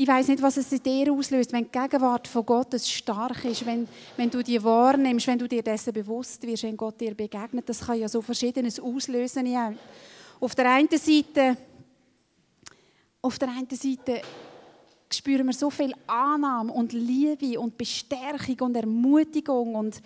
[0.00, 3.66] ich weiß nicht, was es in dir auslöst, wenn die Gegenwart von Gott stark ist,
[3.66, 7.68] wenn, wenn du die wahrnimmst, wenn du dir dessen bewusst wirst, wenn Gott dir begegnet.
[7.68, 9.46] Das kann ja so Verschiedenes auslösen.
[9.46, 9.74] Ja.
[10.38, 11.56] Auf der einen Seite,
[13.20, 14.22] auf der einen Seite
[15.12, 20.00] spüren wir so viel Annahme und Liebe und Bestärkung und Ermutigung und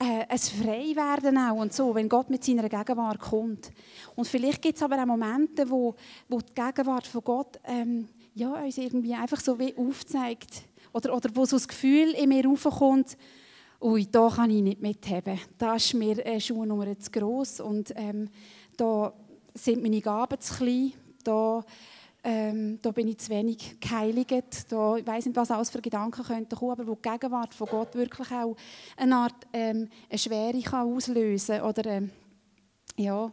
[0.00, 3.70] äh, ein Freiwerden auch und so, wenn Gott mit seiner Gegenwart kommt.
[4.16, 5.94] Und vielleicht gibt es aber auch Momente, wo,
[6.28, 10.62] wo die Gegenwart von Gott ähm, ja, uns irgendwie einfach so wie aufzeigt
[10.92, 13.16] oder, oder wo so das Gefühl in mir raufkommt,
[13.80, 15.40] ui, da kann ich nicht mithaben.
[15.56, 18.28] Da ist mir äh, Schuhnummer zu gross und ähm,
[18.76, 19.12] da
[19.54, 20.92] sind meine Gaben zu klein,
[21.24, 21.64] da,
[22.22, 26.22] ähm, da bin ich zu wenig geheiligt, da, ich weiß nicht, was alles für Gedanken
[26.22, 28.54] könnten kommen, aber wo die Gegenwart von Gott wirklich auch
[28.98, 32.10] eine Art ähm, eine Schwere kann auslösen oder ähm,
[32.98, 33.32] ja,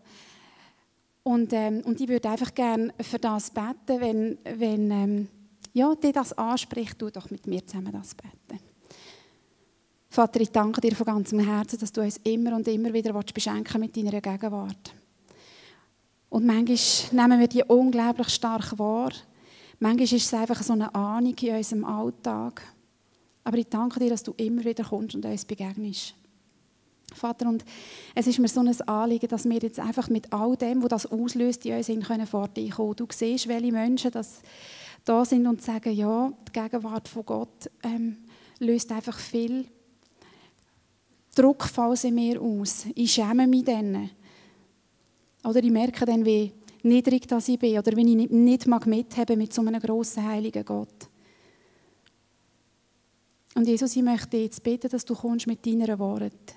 [1.23, 5.27] und, ähm, und ich würde einfach gerne für das beten, wenn, wenn ähm,
[5.73, 8.61] ja, dir das anspricht, du doch mit mir zusammen das beten.
[10.09, 13.79] Vater, ich danke dir von ganzem Herzen, dass du uns immer und immer wieder beschenken
[13.79, 14.93] mit deiner Gegenwart.
[16.29, 16.77] Und manchmal
[17.27, 19.11] nehmen wir die unglaublich stark wahr.
[19.79, 22.61] Manchmal ist es einfach so eine Ahnung in unserem Alltag.
[23.43, 26.15] Aber ich danke dir, dass du immer wieder kommst und uns begegnest.
[27.13, 27.63] Vater, und
[28.15, 31.05] es ist mir so ein Anliegen, dass wir jetzt einfach mit all dem, was das
[31.05, 32.95] auslöst, in uns können vor dir kommen.
[32.95, 34.41] Du siehst, welche Menschen das
[35.05, 38.17] da sind und sagen, ja, die Gegenwart von Gott ähm,
[38.59, 39.65] löst einfach viel
[41.35, 41.67] Druck
[42.03, 42.85] in mir aus.
[42.95, 44.09] Ich schäme mich dann.
[45.43, 48.85] Oder ich merke dann, wie niedrig das ich bin oder wenn ich nicht, nicht mag
[48.85, 51.09] mithaben mit so einem grossen, heiligen Gott.
[53.55, 56.55] Und Jesus, ich möchte jetzt beten, dass du kommst mit deiner Wahrheit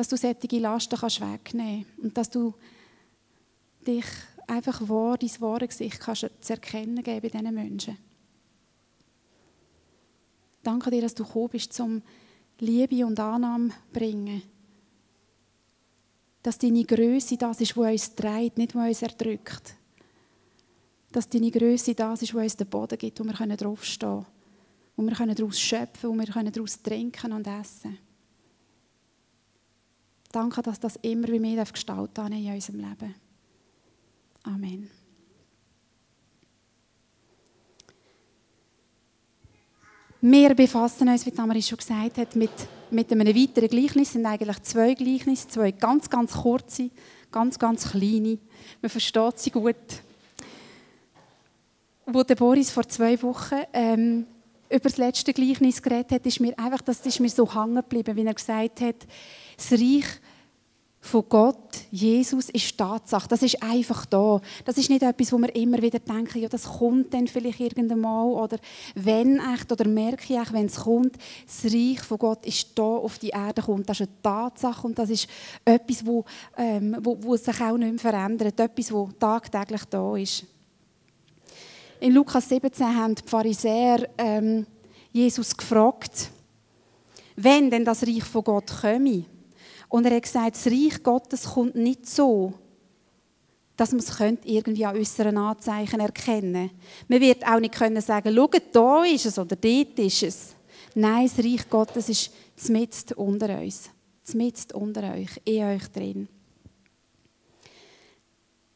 [0.00, 2.54] dass du solche Lasten kannst wegnehmen kannst und dass du
[3.86, 4.06] dich
[4.46, 7.98] einfach wahr, dein wahre Gesicht kannst zu erkennen geben bei diesen Menschen.
[10.62, 12.00] Danke dir, dass du gekommen bist, um
[12.60, 14.40] Liebe und Annahme zu bringen.
[16.42, 19.74] Dass deine Größe das ist, was uns trägt, nicht was uns erdrückt.
[21.12, 24.26] Dass deine Größe das ist, was uns den Boden gibt, wo wir draufstehen können,
[24.96, 28.09] wo wir daraus schöpfen, wo wir daraus trinken und essen können.
[30.32, 33.14] Danke, dass das immer wie mehr Gestalt in unserem Leben.
[34.44, 34.90] Amen.
[40.22, 42.50] Wir befassen uns, wie Tamari schon gesagt hat, mit,
[42.90, 44.08] mit einem weiteren Gleichnis.
[44.08, 46.90] Es sind eigentlich zwei Gleichnisse, zwei ganz, ganz kurze,
[47.32, 48.38] ganz, ganz kleine.
[48.82, 49.76] Man versteht sie gut.
[52.04, 54.26] Wo der Boris vor zwei Wochen ähm,
[54.70, 58.16] über das letzte Gleichnis geredet hat, ist mir einfach, das ist mir so hängen geblieben,
[58.16, 59.06] wie er gesagt hat,
[59.56, 60.06] das Reich
[61.02, 63.26] von Gott, Jesus, ist Tatsache.
[63.26, 64.40] Das ist einfach da.
[64.66, 68.00] Das ist nicht etwas, wo wir immer wieder denken, ja, das kommt dann vielleicht irgendwann
[68.00, 68.58] mal oder
[68.94, 71.16] wenn echt oder merke ich echt, wenn es kommt.
[71.46, 73.88] Das Reich von Gott ist da auf die Erde kommt.
[73.88, 75.26] Das ist eine Tatsache und das ist
[75.64, 76.24] etwas, wo,
[76.58, 78.60] ähm, wo, wo sich auch nicht mehr verändert.
[78.60, 80.44] Etwas, wo tagtäglich da ist.
[82.00, 84.66] In Lukas 17 haben die Pharisäer ähm,
[85.12, 86.30] Jesus gefragt,
[87.36, 89.26] wenn denn das Reich von Gott komme.
[89.90, 92.54] Und er hat gesagt, das Reich Gottes kommt nicht so,
[93.76, 96.74] dass man es irgendwie an äußeren Anzeichen erkennen könnte.
[97.08, 100.54] Man wird auch nicht können sagen, schau, da ist es oder dort ist es.
[100.94, 102.30] Nein, das Reich Gottes ist
[102.70, 103.90] mitten unter uns.
[104.32, 106.28] Mitten unter euch, in euch drin.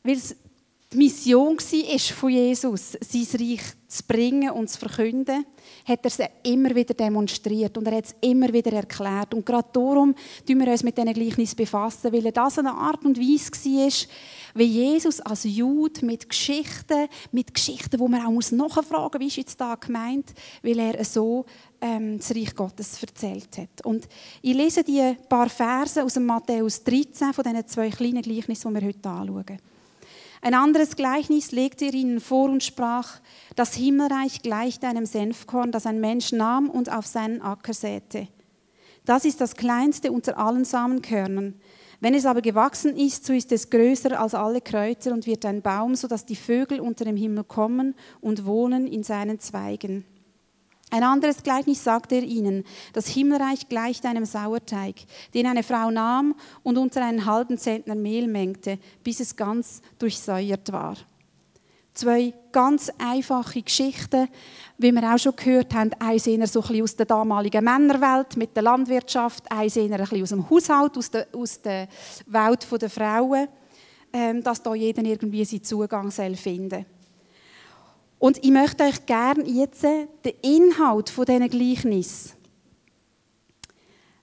[0.02, 0.36] Weil es
[0.94, 5.44] die Mission war von Jesus, sein Reich zu bringen und zu verkünden,
[5.84, 9.34] hat er es immer wieder demonstriert und er hat es immer wieder erklärt.
[9.34, 10.14] Und gerade darum
[10.46, 14.08] tun wir uns mit diesen Gleichnissen befassen, weil das eine Art und Weise war,
[14.54, 19.36] wie Jesus als Jude mit Geschichten, mit Geschichten, wo man auch nachfragen muss, wie ist
[19.36, 21.44] jetzt da gemeint, weil er so
[21.80, 23.84] ähm, das Reich Gottes erzählt hat.
[23.84, 24.08] Und
[24.42, 28.80] ich lese die paar Verse aus dem Matthäus 13 von diesen zwei kleinen Gleichnissen, die
[28.80, 29.73] wir heute anschauen.
[30.44, 33.18] Ein anderes Gleichnis legte er ihnen vor und sprach,
[33.56, 38.28] das Himmelreich gleicht einem Senfkorn, das ein Mensch nahm und auf seinen Acker säte.
[39.06, 41.54] Das ist das kleinste unter allen Samenkörnern.
[42.00, 45.62] Wenn es aber gewachsen ist, so ist es größer als alle Kräuter und wird ein
[45.62, 50.04] Baum, so dass die Vögel unter dem Himmel kommen und wohnen in seinen Zweigen.
[50.90, 54.94] Ein anderes Gleichnis sagte er ihnen, das Himmelreich gleicht einem Sauerteig,
[55.32, 60.70] den eine Frau nahm und unter einen halben Zentner Mehl mengte, bis es ganz durchsäuert
[60.72, 60.96] war.
[61.94, 64.28] Zwei ganz einfache Geschichten,
[64.78, 65.92] wie wir auch schon gehört haben.
[66.00, 70.00] Eins eher so ein bisschen aus der damaligen Männerwelt mit der Landwirtschaft, eins eher ein
[70.00, 71.86] bisschen aus dem Haushalt, aus der, aus der
[72.26, 73.46] Welt der Frauen,
[74.12, 76.86] ähm, dass da jeder irgendwie seinen Zugang finden soll.
[78.24, 80.08] Und ich möchte euch gerne jetzt den
[80.40, 82.32] Inhalt von diesen Gleichnissen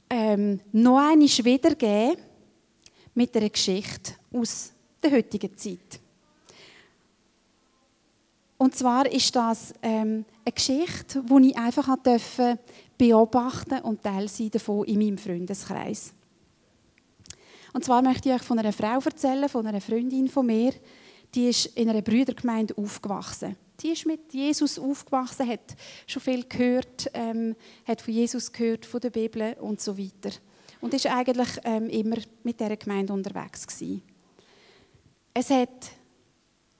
[0.09, 2.17] ähm, noch einmal wiedergeben
[3.13, 4.71] mit einer Geschichte aus
[5.03, 5.99] der heutigen Zeit.
[8.57, 12.57] Und zwar ist das ähm, eine Geschichte, die ich einfach durfte
[12.97, 16.11] beobachten und Teil sein davon in meinem Freundeskreis.
[17.71, 20.73] Und zwar möchte ich euch von einer Frau erzählen, von einer Freundin von mir,
[21.35, 23.55] die ist in einer Brüdergemeinde aufgewachsen.
[23.81, 25.75] Die ist mit Jesus aufgewachsen, hat
[26.05, 27.55] schon viel gehört, ähm,
[27.85, 30.35] hat von Jesus gehört, von der Bibel und so weiter.
[30.81, 34.01] Und ist eigentlich ähm, immer mit dieser Gemeinde unterwegs gewesen.
[35.33, 35.91] Es hat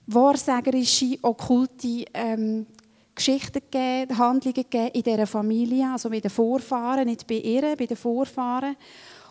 [0.06, 2.66] wahrsagerische, okkulte ähm,
[3.14, 7.86] Geschichten gegeben, Handlungen gegeben in dieser Familie, also bei den Vorfahren, nicht bei ihr, bei
[7.86, 8.76] den Vorfahren.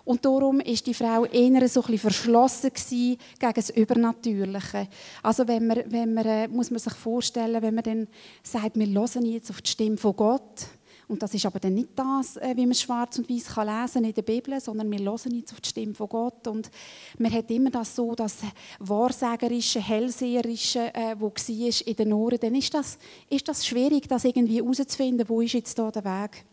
[0.04, 4.88] Und darum ist die Frau eher so ein verschlossen gegen das Übernatürliche.
[5.22, 8.08] Also wenn man, wenn man, äh, muss man sich vorstellen, wenn man dann
[8.44, 10.68] sagt, wir hören jetzt auf die Stimme von Gott,
[11.12, 14.06] und das ist aber dann nicht das, äh, wie man schwarz und weiß kann lesen
[14.06, 16.48] in der Bibel, sondern wir hören jetzt auf die Stimme von Gott.
[16.48, 16.72] Und
[17.18, 18.38] man hat immer das so, das
[18.80, 22.98] Wahrsagerische, Hellseherische, äh, wo war in den Ohren, dann ist das,
[23.30, 26.46] ist das schwierig, das irgendwie herauszufinden, wo ist jetzt da der Weg,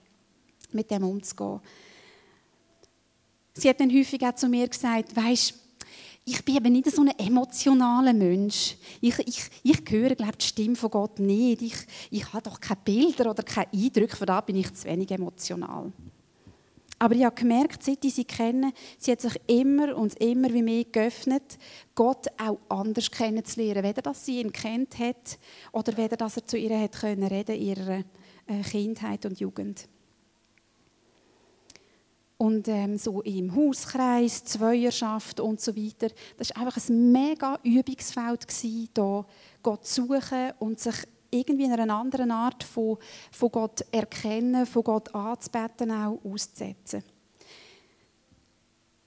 [0.73, 1.61] mit dem umzugehen.
[3.59, 5.55] Sie hat dann häufig auch zu mir gesagt, weisst,
[6.25, 8.77] ich bin eben nicht so ein emotionaler Mensch.
[9.01, 11.63] Ich, ich, ich höre, glaube die Stimme von Gott nicht.
[11.63, 11.75] Ich,
[12.11, 15.91] ich habe doch keine Bilder oder keine Eindrücke, von da bin ich zu wenig emotional.
[17.01, 20.63] Aber ich habe gemerkt, seit ich sie kenne, sie hat sich immer und immer wie
[20.63, 21.59] mehr geöffnet,
[21.95, 23.85] Gott auch anders kennenzulernen.
[23.85, 25.39] Weder, dass sie ihn kennt hat
[25.73, 28.05] oder weder, dass er zu ihr hat können reden in ihrer
[28.47, 29.89] äh, Kindheit und Jugend.
[32.39, 36.09] Und ähm, so im Hauskreis, Zweierschaft und so weiter.
[36.37, 39.27] Das war einfach ein mega Übungsfeld, hier
[39.63, 40.95] Gott zu suchen und sich
[41.31, 42.97] irgendwie in einer anderen Art von,
[43.33, 47.03] von Gott erkennen, von Gott anzubeten, auch auszusetzen.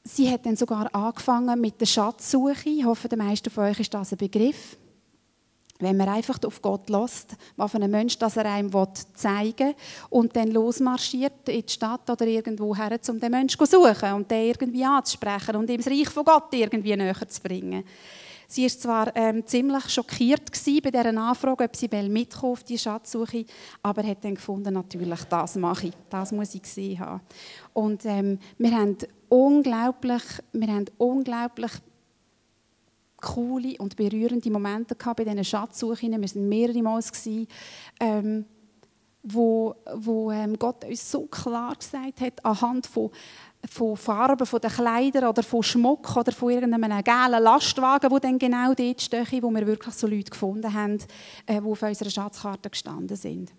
[0.03, 2.69] Sie hat dann sogar angefangen mit der Schatzsuche.
[2.69, 4.77] Ich hoffe, den meisten von euch ist das ein Begriff
[5.81, 8.71] wenn man einfach auf Gott lässt, was für einen Mensch das er einem
[9.13, 9.75] zeigen will,
[10.09, 14.29] und dann losmarschiert in die Stadt oder irgendwo her, um den Menschen zu suchen und
[14.29, 17.83] den irgendwie anzusprechen und ihm das Reich von Gott irgendwie näher zu bringen.
[18.51, 20.51] Sie war zwar ähm, ziemlich schockiert
[20.83, 23.45] bei dieser Anfrage, ob sie mitkommen auf die Schatzsuche,
[23.81, 27.21] aber hat dann gefunden, natürlich, das mache ich, das muss ich gesehen haben.
[27.71, 28.97] Und ähm, wir haben
[29.29, 31.71] unglaublich, wir haben unglaublich
[33.21, 36.12] coole und berührende Momente gehabt bei diesen Schatzsuchen.
[36.12, 37.01] Wir waren mehrere Mal,
[38.00, 38.45] ähm,
[39.23, 43.12] wo, wo ähm, Gott uns so klar gesagt hat, anhand von,
[43.69, 48.39] von Farben von den Kleidern oder von Schmuck oder von irgendeinem gelben Lastwagen, wo dann
[48.39, 50.97] genau dort stehen, wo wir wirklich so Leute gefunden haben,
[51.45, 53.51] äh, die auf unserer Schatzkarte gestanden sind.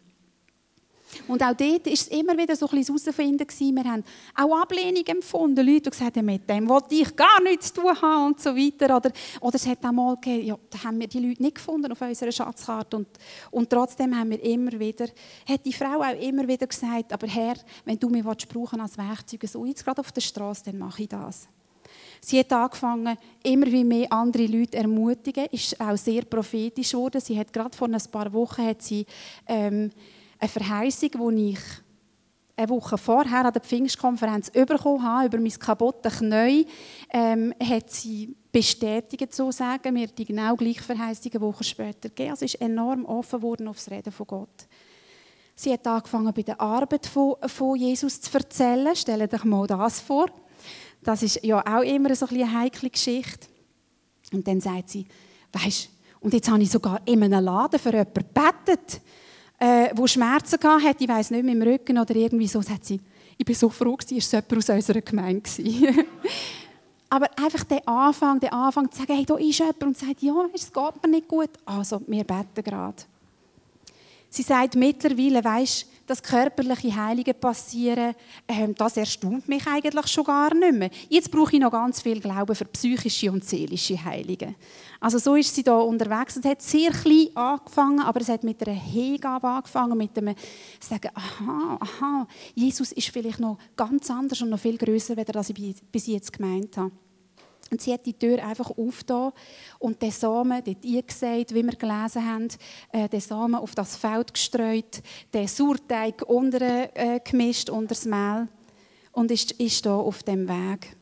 [1.28, 3.46] Und auch dort war es immer wieder so ein bisschen herausfinden.
[3.76, 4.04] Wir haben
[4.34, 5.66] auch Ablehnung empfunden.
[5.66, 8.56] Leute, die gesagt haben, mit dem wollte ich gar nichts zu tun haben und so
[8.56, 8.96] weiter.
[8.96, 11.92] Oder, oder es hat auch mal gegeben, ja, da haben wir die Leute nicht gefunden
[11.92, 12.96] auf unserer Schatzkarte.
[12.96, 13.08] Und,
[13.50, 15.06] und trotzdem haben wir immer wieder,
[15.48, 17.54] hat die Frau auch immer wieder gesagt, aber Herr,
[17.84, 21.08] wenn du mich brauchen als Werkzeug, so jetzt gerade auf der Straße, dann mache ich
[21.08, 21.48] das.
[22.24, 27.20] Sie hat angefangen, immer wie mehr andere Leute ermutigen, ist auch sehr prophetisch geworden.
[27.20, 29.04] Sie hat gerade vor ein paar Wochen hat sie,
[29.48, 29.90] ähm,
[30.42, 31.60] eine Verheißung, die ich
[32.56, 36.66] eine Woche vorher an der Pfingstkonferenz bekommen habe, über mein kaputtes Knie,
[37.10, 42.30] ähm, hat sie bestätigt, so sagen wir, die genau gleiche Verheißung eine Woche später gegeben.
[42.32, 44.66] Also ist enorm offen auf das Reden von Gott.
[45.54, 48.96] Sie hat angefangen, bei der Arbeit von, von Jesus zu erzählen.
[48.96, 50.26] Stellt euch mal das vor.
[51.02, 53.46] Das ist ja auch immer so eine heikle Geschichte.
[54.32, 55.06] Und dann sagt sie,
[55.52, 59.00] weisst, und jetzt habe ich sogar in einem Laden für jemanden gebetet
[59.62, 63.00] äh, wo Schmerzen hatte, ich weiß nicht, mit dem Rücken oder irgendwie so, sagt sie,
[63.38, 65.48] ich bin so froh, dass es jemand aus unserer Gemeinde
[67.08, 70.34] Aber einfach der Anfang, der Anfang zu sagen, hey, da ist jemand und sagt, ja,
[70.52, 71.50] es geht mir nicht gut.
[71.64, 73.02] Also, wir beten gerade.
[74.30, 78.14] Sie sagt mittlerweile, weisst, dass körperliche Heilungen passieren,
[78.48, 80.90] ähm, das erstaunt mich eigentlich schon gar nicht mehr.
[81.08, 84.54] Jetzt brauche ich noch ganz viel Glauben für psychische und seelische Heilungen.
[85.00, 86.36] Also so ist sie da unterwegs.
[86.36, 90.34] Es hat sehr klein angefangen, aber es hat mit einer Hingabe angefangen, mit dem
[90.78, 95.76] Sagen, aha, aha, Jesus ist vielleicht noch ganz anders und noch viel größer, als ich
[95.90, 96.92] bis jetzt gemeint habe.
[97.72, 99.32] Und sie hat die Tür einfach aufgetan
[99.78, 102.48] und den Samen dort eingesät, wie wir gelesen haben,
[102.92, 105.02] äh, den Samen auf das Feld gestreut,
[105.32, 108.46] den Sauerteig unter, äh, gemischt unter das Mehl
[109.12, 110.96] und ist, ist da auf dem Weg.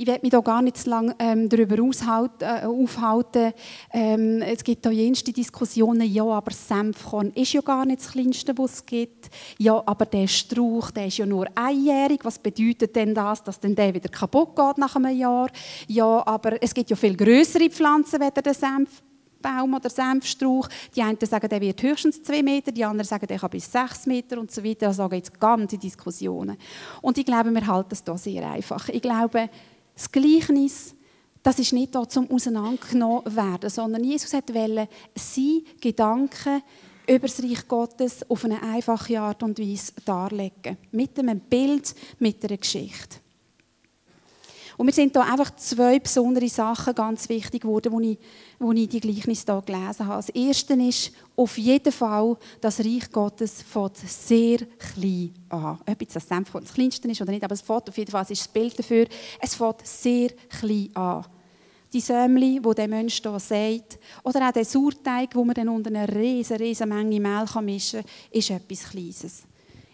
[0.00, 3.52] Ich werde mich da gar nicht zu lange ähm, darüber äh, aufhalten.
[3.92, 8.56] Ähm, es gibt da jenste Diskussionen, ja, aber Senfkorn ist ja gar nicht das Kleinste,
[8.56, 9.28] was es gibt.
[9.58, 12.20] Ja, aber der Strauch, der ist ja nur einjährig.
[12.24, 15.50] Was bedeutet denn das, dass denn der wieder kaputt geht nach einem Jahr?
[15.86, 19.02] Ja, aber es gibt ja viel größere Pflanzen, als der Senf.
[19.40, 20.68] Baum oder Senfstrauch.
[20.94, 24.06] Die einen sagen, der wird höchstens zwei Meter, die anderen sagen, der kann bis sechs
[24.06, 24.88] Meter und so weiter.
[24.88, 26.56] Also gibt es ganze Diskussionen.
[27.00, 28.88] Und ich glaube, wir halten es hier sehr einfach.
[28.88, 29.48] Ich glaube,
[30.00, 30.94] das Gleichnis,
[31.42, 36.62] das ist nicht da zum auseinandergenommen werden, sondern Jesus wollte seine Gedanken
[37.06, 40.78] über das Reich Gottes auf eine einfache Art und Weise darlegen.
[40.92, 43.18] Mit einem Bild, mit einer Geschichte.
[44.80, 48.18] Und mir sind da einfach zwei besondere Sachen ganz wichtig geworden, wo ich,
[48.58, 50.16] wo ich die Gleichnis hier gelesen habe.
[50.16, 55.80] Das erste ist auf jeden Fall, das Reich Gottes fängt sehr klein an.
[55.86, 58.22] Ob jetzt das Senf das kleinste ist oder nicht, aber es fängt auf jeden Fall,
[58.22, 59.06] es ist das Bild dafür,
[59.38, 61.26] es fängt sehr klein an.
[61.92, 65.90] Die Sämli, wo der Mensch hier sagt, oder auch der Sauerteig, wo man dann unter
[65.90, 69.42] einer riesen, riesen Menge Mehl mischen kann, ist etwas Kleines.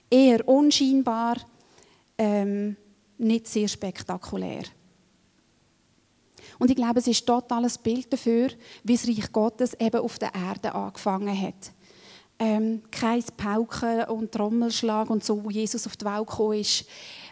[0.08, 1.38] Eher unscheinbar,
[2.16, 2.76] ähm,
[3.18, 4.64] nicht sehr spektakulär.
[6.58, 8.48] Und ich glaube, es ist total ein Bild dafür,
[8.82, 11.72] wie das Reich Gottes eben auf der Erde angefangen hat.
[12.38, 16.84] Ähm, kein Pauken und Trommelschlag und so, wo Jesus auf die Welt gekommen ist.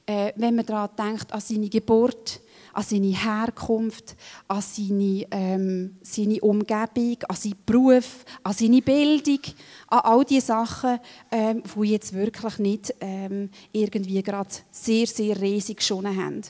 [0.06, 2.40] Äh, wenn man daran denkt, an seine Geburt,
[2.74, 4.16] an seine Herkunft,
[4.48, 9.40] an seine, ähm, seine Umgebung, an seinen Beruf, an seine Bildung,
[9.88, 10.98] an all diese Sachen,
[11.30, 16.42] ähm, die jetzt wirklich nicht ähm, irgendwie gerade sehr, sehr riesig geschonen haben.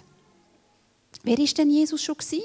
[1.23, 2.43] Wer ist denn Jesus schon gewesen?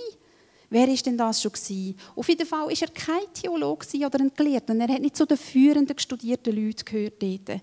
[0.69, 1.95] Wer ist denn das schon gewesen?
[2.15, 4.75] Auf jeden Fall war er kein Theologe oder ein Gelehrter.
[4.75, 7.62] Er hat nicht zu den führenden studierten Leuten gehört dort.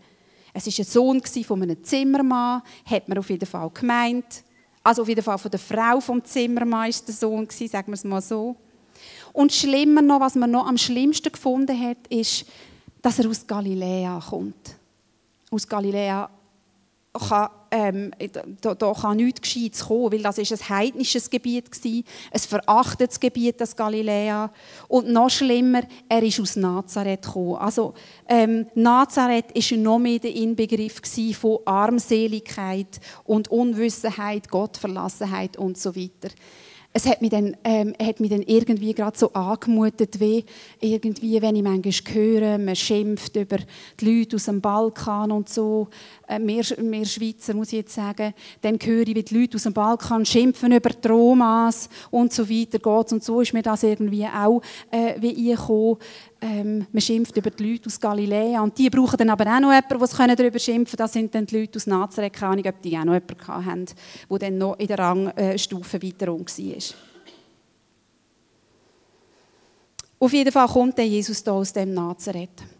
[0.52, 4.42] Es war ein Sohn von einem Zimmermann, hat man auf jeden Fall gemeint.
[4.86, 8.54] Also auf jeden Fall von der Frau vom der Sohn, sagen wir es mal so.
[9.32, 12.46] Und schlimmer noch, was man noch am schlimmsten gefunden hat, ist,
[13.02, 14.76] dass er aus Galiläa kommt.
[15.50, 16.30] Aus Galiläa
[17.28, 18.10] kann, ähm,
[18.60, 22.02] da, da, kann nichts Gescheites kommen, weil das ist ein heidnisches Gebiet war,
[22.32, 24.50] ein verachtetes Gebiet, das Galiläa.
[24.88, 27.56] Und noch schlimmer, er ist aus Nazareth gekommen.
[27.56, 27.92] Also
[28.28, 31.02] ähm, Nazareth war noch mehr der Inbegriff
[31.38, 36.30] von Armseligkeit und Unwissenheit, Gottverlassenheit und so weiter
[36.96, 40.46] es hat mich dann, ähm, hat mich dann irgendwie gerade so angemutet, wie
[40.80, 43.58] irgendwie, wenn ich manchmal höre, man schimpft über
[44.00, 45.88] die Leute aus dem Balkan und so,
[46.26, 49.74] äh, mehr, Schweizer, muss ich jetzt sagen, dann höre ich, wie die Leute aus dem
[49.74, 54.24] Balkan schimpfen über die Romas und so weiter geht und so ist mir das irgendwie
[54.24, 55.98] auch äh, wie ich gekommen.
[56.40, 59.72] Ähm, man schimpft über die Leute aus Galiläa und die brauchen dann aber auch noch
[59.72, 61.04] jemanden, der darüber schimpfen kann.
[61.04, 63.86] Das sind dann die Leute aus Nazareth, keine Ahnung, ob die auch noch jemanden hatten,
[64.30, 66.96] der dann noch in der Rangstufe weiter um war.
[70.18, 72.75] Auf jeden Fall kommt der Jesus hier aus dem Nazareth.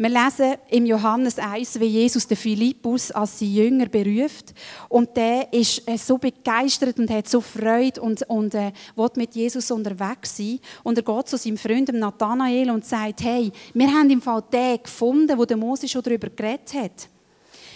[0.00, 4.54] Wir lesen im Johannes 1, wie Jesus den Philippus als sein Jünger beruft.
[4.88, 9.34] Und der ist äh, so begeistert und hat so Freude und, und äh, will mit
[9.34, 10.60] Jesus unterwegs sein.
[10.84, 14.80] Und er geht zu seinem Freund Nathanael und sagt, hey, wir haben im Fall den
[14.80, 17.08] gefunden, wo der Mose schon darüber geredet hat.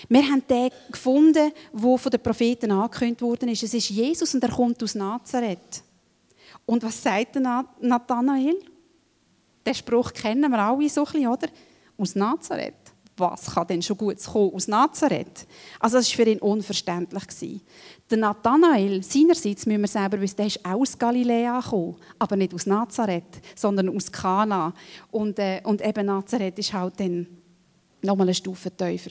[0.08, 3.64] Wir haben den gefunden, der von den Propheten angekündigt worden ist.
[3.64, 5.82] Es ist Jesus und er kommt aus Nazareth.
[6.66, 7.36] Und was sagt
[7.80, 8.54] Nathanael?
[9.66, 11.48] Den Spruch kennen wir alle so ein bisschen, oder?
[11.96, 12.74] Aus Nazareth.
[13.16, 15.46] Was kann denn schon gut kommen aus Nazareth?
[15.78, 17.60] Also das war für ihn unverständlich.
[18.10, 22.54] Der Nathanael, seinerseits müssen wir selber wissen, der ist auch aus Galiläa gekommen, aber nicht
[22.54, 24.72] aus Nazareth, sondern aus Kana.
[25.10, 27.26] Und, äh, und eben Nazareth war halt dann
[28.02, 29.10] nochmal eine Stufe tiefer.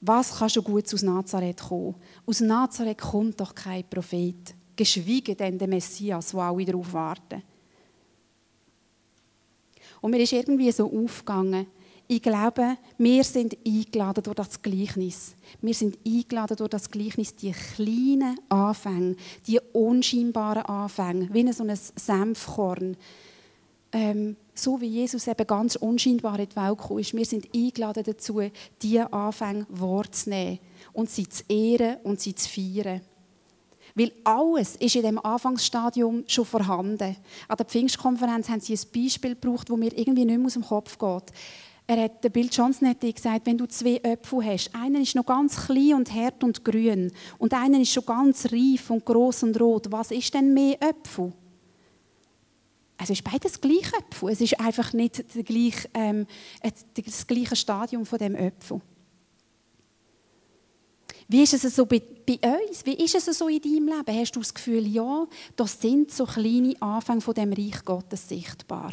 [0.00, 1.96] Was kann schon gut aus Nazareth kommen?
[2.24, 7.42] Aus Nazareth kommt doch kein Prophet, geschweige denn der Messias, wo alle darauf warten.
[10.06, 11.66] Und mir ist irgendwie so aufgegangen,
[12.06, 15.34] ich glaube, wir sind eingeladen durch das Gleichnis.
[15.60, 19.16] Wir sind eingeladen durch das Gleichnis, die kleinen Anfänge,
[19.48, 22.96] die unscheinbaren Anfänge, wie so ein Senfkorn.
[23.90, 27.12] Ähm, so wie Jesus eben ganz unscheinbar in die Welt gekommen ist.
[27.12, 28.42] Wir sind eingeladen dazu,
[28.80, 30.60] diese Anfänge wahrzunehmen
[30.92, 33.00] und sie zu ehren und sie zu feiern.
[33.96, 37.16] Weil alles ist in dem Anfangsstadium schon vorhanden.
[37.48, 40.64] An der Pfingstkonferenz haben sie ein Beispiel gebraucht, das mir irgendwie nicht mehr aus dem
[40.64, 41.32] Kopf geht.
[41.88, 45.66] Er hat, der Bill Johnson gesagt, wenn du zwei Äpfel hast, einer ist noch ganz
[45.66, 49.90] klein und hart und grün und einer ist schon ganz reif und groß und rot,
[49.90, 51.32] was ist denn mehr Äpfel?
[52.98, 54.30] Es ist beides gleich Äpfel.
[54.30, 56.26] Es ist einfach nicht der gleiche, ähm,
[56.94, 58.80] das gleiche Stadium von dem Äpfel.
[61.28, 62.86] Wie ist es so bei, bei uns?
[62.86, 64.20] Wie ist es so in deinem Leben?
[64.20, 68.92] Hast du das Gefühl, ja, das sind so kleine Anfänge von dem Reich Gottes sichtbar?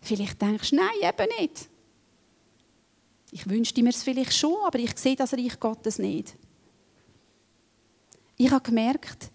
[0.00, 1.68] Vielleicht denkst du, nein, eben nicht.
[3.30, 6.34] Ich wünschte mir es vielleicht schon, aber ich sehe das Reich Gottes nicht.
[8.36, 9.30] Ich habe gemerkt,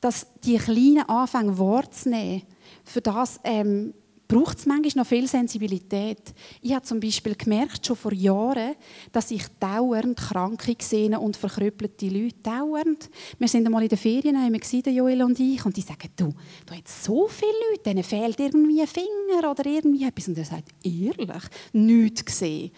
[0.00, 2.42] dass die kleinen Anfänge wahrzunehmen,
[2.84, 3.94] für das ähm,
[4.32, 6.32] braucht es manchmal noch viel Sensibilität.
[6.62, 8.74] Ich habe zum Beispiel gemerkt, schon vor Jahren,
[9.12, 12.36] dass ich dauernd Kranke gesehen und verkrüppelte Leute.
[12.42, 13.10] Dauernd.
[13.38, 16.32] Wir sind einmal in den Ferien, wir Joel und ich, und die sagen, du,
[16.64, 20.28] da hat so viele Leute, denen fehlt irgendwie ein Finger oder irgendwie etwas.
[20.28, 21.42] Und er sagt, ehrlich,
[21.74, 22.70] nichts gesehen.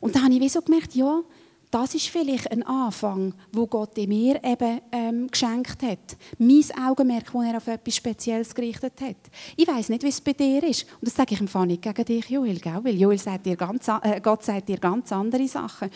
[0.00, 1.22] Und da habe ich so gemerkt, ja,
[1.70, 6.16] das ist vielleicht ein Anfang, wo Gott mir eben ähm, geschenkt hat.
[6.38, 9.16] Mein Augenmerk, das er auf etwas Spezielles gerichtet hat.
[9.56, 10.84] Ich weiß nicht, wie es bei dir ist.
[10.84, 12.80] Und das sage ich im Fall nicht gegen dich, Joel, gell?
[12.82, 15.90] weil Joel sagt dir ganz, äh, Gott sagt dir ganz andere Sachen.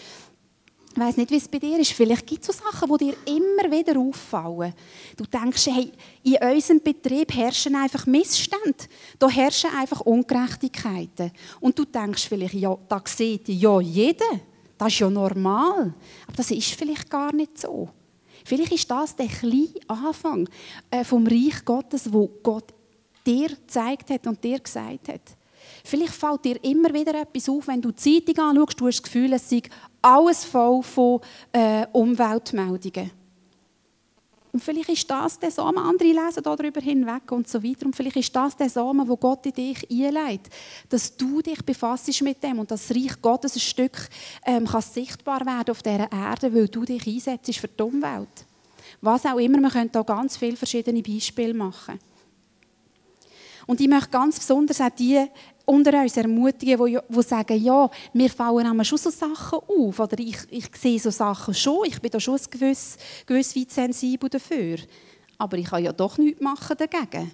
[0.94, 1.92] Ich weiß nicht, wie es bei dir ist.
[1.92, 4.74] Vielleicht gibt es so Sachen, die dir immer wieder auffallen.
[5.16, 5.90] Du denkst, hey,
[6.22, 8.76] in unserem Betrieb herrschen einfach Missstände.
[9.18, 11.32] Da herrschen einfach Ungerechtigkeiten.
[11.60, 14.51] Und du denkst vielleicht, ja, da sieht ja jeder.
[14.82, 15.94] Das ist ja normal.
[16.26, 17.88] Aber das ist vielleicht gar nicht so.
[18.44, 20.48] Vielleicht ist das der kleine Anfang
[20.90, 22.74] äh, vom Reich Gottes, wo Gott
[23.24, 25.20] dir gezeigt hat und dir gesagt hat.
[25.84, 29.02] Vielleicht fällt dir immer wieder etwas auf, wenn du die Zeitung anschaust, du hast das
[29.04, 29.62] Gefühl, es sei
[30.02, 31.20] alles voll von
[31.52, 33.12] äh, Umweltmeldungen.
[34.52, 37.86] Und vielleicht ist das der Samen, andere lesen darüber hinweg und so weiter.
[37.86, 40.52] Und vielleicht ist das der Samen, wo Gott in dich einleitet,
[40.90, 44.08] dass du dich befasst mit dem und das Reich Gottes ein Stück
[44.44, 48.28] ähm, kann sichtbar werden auf dieser Erde, weil du dich einsetzt für die Umwelt.
[49.00, 51.98] Was auch immer, man könnte da ganz viele verschiedene Beispiele machen.
[53.66, 55.24] Und ich möchte ganz besonders auch die
[55.64, 60.68] unter uns ermutigen, die, sagen, ja, mir fallen schon so Sachen auf oder ich, ich
[60.76, 64.78] sehe so Sachen schon, ich bin da schon gewiss, gewiss weit sensibel dafür.
[65.38, 67.32] Aber ich kann ja doch nichts machen dagegen.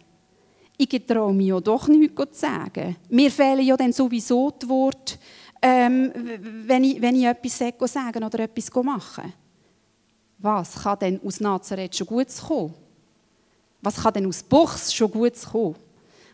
[0.77, 2.97] Ich traue mich ja doch nichts zu sagen.
[3.09, 5.19] Mir fehlen ja dann sowieso die Worte,
[5.61, 6.13] ähm,
[6.67, 9.33] wenn, ich, wenn ich etwas sagen oder etwas machen
[10.39, 12.75] Was kann denn aus Nazareth schon gut kommen?
[13.83, 15.75] Was kann denn aus Buchs schon gut kommen?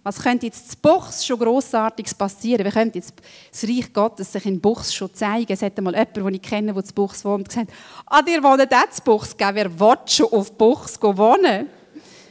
[0.05, 2.67] Was könnte jetzt zu Buchs schon Grossartiges passieren?
[2.67, 3.15] Wie könnte jetzt
[3.51, 5.51] das Reich Gottes sich in Buchs schon zeigen?
[5.51, 7.73] Es hat mal jemand, den ich kenne, der zu Buchs wohnt, gesagt,
[8.05, 9.55] ah, dir wohnt auch zu Buchs, gell?
[9.55, 11.69] wer will schon auf Buchs wohnen?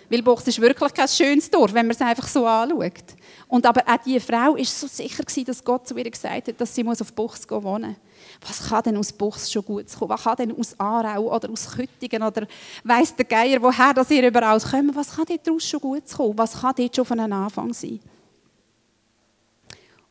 [0.08, 3.16] Weil Buchs ist wirklich kein schönes Dorf, wenn man es einfach so anschaut.
[3.48, 6.76] Und aber auch diese Frau war so sicher, dass Gott zu ihr gesagt hat, dass
[6.76, 8.13] sie auf Buchs wohnen muss
[8.48, 10.10] was kann denn aus Buchs schon gut kommen?
[10.10, 12.46] Was kann denn aus Aarau oder aus Küttingen oder
[12.84, 14.96] weiss der Geier, woher das ihr überall kommt?
[14.96, 16.38] Was kann daraus schon gut kommen?
[16.38, 18.00] Was kann dort schon von einem Anfang sein?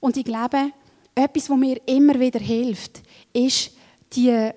[0.00, 0.72] Und ich glaube,
[1.14, 3.72] etwas, was mir immer wieder hilft, ist
[4.12, 4.50] die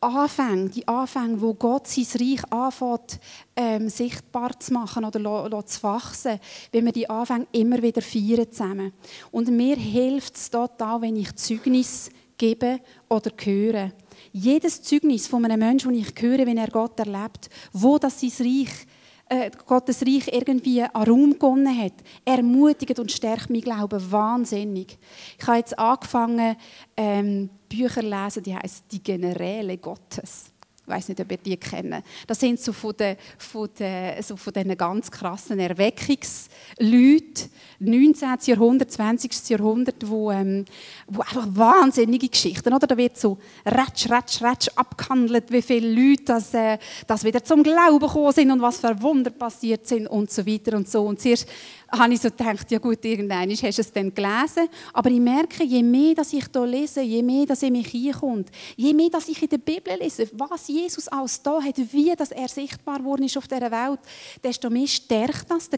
[0.00, 3.18] Anfänge, die Anfänge, wo Gott sein Reich anfängt,
[3.56, 6.38] ähm, sichtbar zu machen oder zu wachsen,
[6.72, 8.92] wenn wir die Anfänge immer wieder feiern zusammen.
[9.30, 12.80] Und mir hilft es total, wenn ich Zeugnis geben
[13.14, 13.92] oder hören.
[14.32, 18.32] Jedes Zeugnis von einem Menschen, das ich höre, wenn er Gott erlebt, wo das sein
[18.40, 18.86] Reich,
[19.28, 24.98] äh, Gottes Reich irgendwie an Raum gewonnen hat, ermutigt und stärkt mein Glauben wahnsinnig.
[25.38, 26.56] Ich habe jetzt angefangen,
[26.96, 30.53] ähm, Bücher zu lesen, die heißen Die Generäle Gottes.
[30.86, 32.04] Ich weiß nicht, ob ihr die kennt.
[32.26, 38.28] Das sind so von den, von den, so von den ganz krassen Erweckungsleuten, 19.
[38.44, 39.48] Jahrhundert, 20.
[39.48, 40.66] Jahrhundert, wo, ähm,
[41.06, 42.86] wo einfach wahnsinnige Geschichten, oder?
[42.86, 47.62] Da wird so ratsch, ratsch, ratsch abgehandelt, wie viele Leute das, äh, das wieder zum
[47.62, 51.06] Glauben gekommen sind und was für Wunder passiert sind und so weiter und so.
[51.06, 51.48] Und zuerst
[51.90, 54.68] habe ich so gedacht, ja gut, irgendwann hast du es dann gelesen.
[54.92, 58.50] Aber ich merke, je mehr dass ich hier lese, je mehr dass in mich hinkommt,
[58.76, 62.30] je mehr dass ich in der Bibel lese, was Jesus alles da hat, wie dass
[62.30, 64.00] er sichtbar geworden ist auf dieser Welt,
[64.42, 65.68] desto mehr stärkt das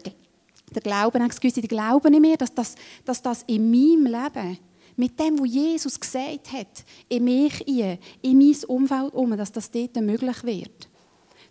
[0.73, 4.59] der Glauben, excuse, der Glauben in mir, dass das, dass das in meinem Leben
[4.97, 9.71] mit dem, was Jesus gesagt hat, in mich, in, in mein Umfeld um, dass das
[9.71, 10.89] dort möglich wird.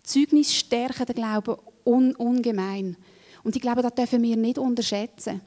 [0.03, 2.97] Zeugnis stärken den Glauben un ungemein.
[3.47, 5.41] Und ich glaube, das dürfen wir nicht unterschätzen.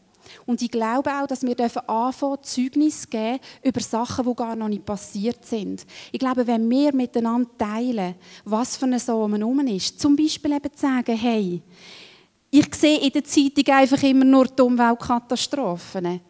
[0.45, 1.59] Und ich glaube auch, dass wir
[1.89, 5.85] anfangen, Zeugnis geben über Sachen, die gar noch nicht passiert sind.
[6.09, 10.73] Ich glaube, wenn wir miteinander teilen, was für ein Samen um ist, zum Beispiel eben
[10.73, 11.61] zu sagen, hey,
[12.49, 16.21] ich sehe in der Zeitung einfach immer nur die Umweltkatastrophen,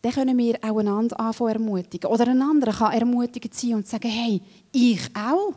[0.00, 2.10] dann können wir auch einander anfangen ermutigen.
[2.10, 4.40] Oder ein anderer kann ermutigend sein und sagen, hey,
[4.72, 5.52] ich auch.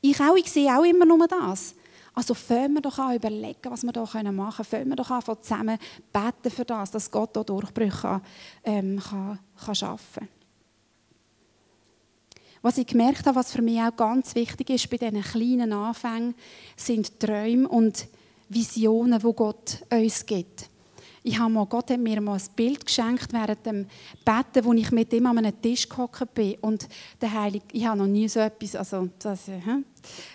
[0.00, 1.76] Ich auch, ich sehe auch immer nur das.
[2.14, 4.64] Also fangen wir doch an überlegen, was wir hier machen können.
[4.64, 5.78] Fangen wir doch an zusammen
[6.12, 8.20] beten für das, dass Gott hier Durchbrüche
[8.62, 10.28] ähm, kann, kann schaffen kann.
[12.62, 16.34] Was ich gemerkt habe, was für mich auch ganz wichtig ist bei diesen kleinen Anfängen,
[16.76, 18.06] sind Träume und
[18.48, 20.70] Visionen, wo Gott uns gibt.
[21.22, 23.86] Ich habe mal, Gott hat mir mal ein Bild geschenkt während dem
[24.24, 26.56] Betten, wo ich mit ihm an einem Tisch gehockt bin.
[26.60, 26.88] Und
[27.20, 29.60] der Heilige, ich habe noch nie so etwas, also das, äh,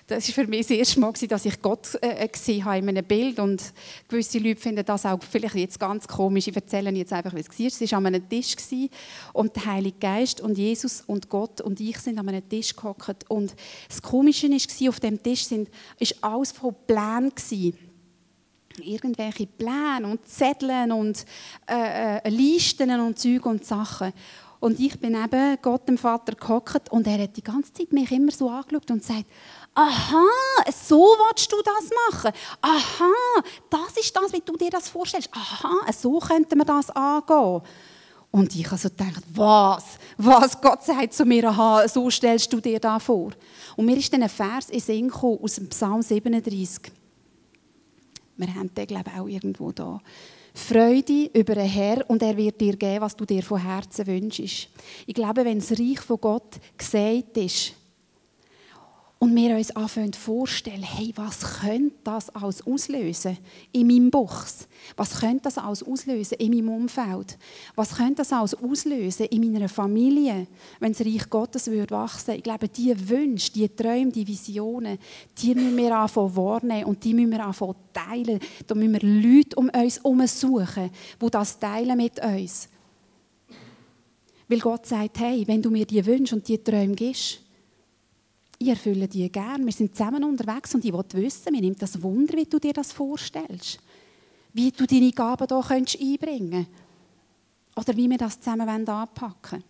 [0.08, 3.06] das ist für mich das erste Mal, dass ich Gott äh, gesehen habe in einem
[3.06, 3.40] Bild.
[3.40, 3.62] Und
[4.08, 6.48] gewisse Leute finden das auch vielleicht jetzt ganz komisch.
[6.48, 7.68] Ich erzähle jetzt einfach, wie es war.
[7.68, 8.56] Es war an einem Tisch
[9.34, 13.30] und der Heilige Geist und Jesus und Gott und ich sind an einem Tisch gehockt.
[13.30, 13.54] Und
[13.88, 17.32] das Komische war, auf dem Tisch sind, ist alles von Plänen
[18.82, 21.26] irgendwelche Pläne und Zetteln und
[21.70, 24.14] äh, äh, Listen und Zeug und Sachen.
[24.60, 28.12] Und ich bin eben Gott dem Vater gehockt und er hat die ganze Zeit mich
[28.12, 29.26] immer so angeschaut und sagt,
[29.74, 30.26] aha,
[30.72, 32.32] so willst du das machen?
[32.62, 35.30] Aha, das ist das, wie du dir das vorstellst.
[35.32, 37.62] Aha, so könnte man das angehen.
[38.32, 39.84] Und ich habe so gedacht, was?
[40.18, 40.62] Was?
[40.62, 43.32] Gott sagt zu mir, aha, so stellst du dir das vor.
[43.76, 46.92] Und mir ist dann ein Vers in Sinn aus dem Psalm 37.
[48.38, 50.00] Wir haben den, glaube ich, auch irgendwo da.
[50.54, 54.70] Freude über den Herr und er wird dir geben, was du dir von Herzen wünschst.
[55.06, 57.74] Ich glaube, wenn das Reich von Gott gesagt ist,
[59.22, 63.38] und wir uns anfangen vorstellen, hey, was könnte das alles auslösen
[63.74, 64.66] in meinem Buchs?
[64.96, 67.38] Was könnte das alles auslösen in meinem Umfeld?
[67.76, 70.48] Was könnte das alles auslösen in meiner Familie,
[70.80, 72.36] wenn das Reich Gottes würde wachsen?
[72.36, 74.98] Ich glaube, diese Wünsche, diese Träume, diese Visionen,
[75.38, 78.40] die müssen wir anfangen wahrnehmen und die müssen wir anfangen teilen.
[78.68, 82.70] Da müssen wir Leute um uns herum suchen, die das teilen mit uns.
[84.48, 87.42] Weil Gott sagt, hey, wenn du mir die Wünsche und die Träume gibst,
[88.60, 89.66] ich erfülle die gerne.
[89.66, 92.74] Wir sind zusammen unterwegs und ich will wissen, mir nimmt das Wunder, wie du dir
[92.74, 93.80] das vorstellst.
[94.52, 96.68] Wie du deine Gaben hier einbringen
[97.76, 97.88] kannst.
[97.90, 99.64] Oder wie wir das zusammen anpacken wollen.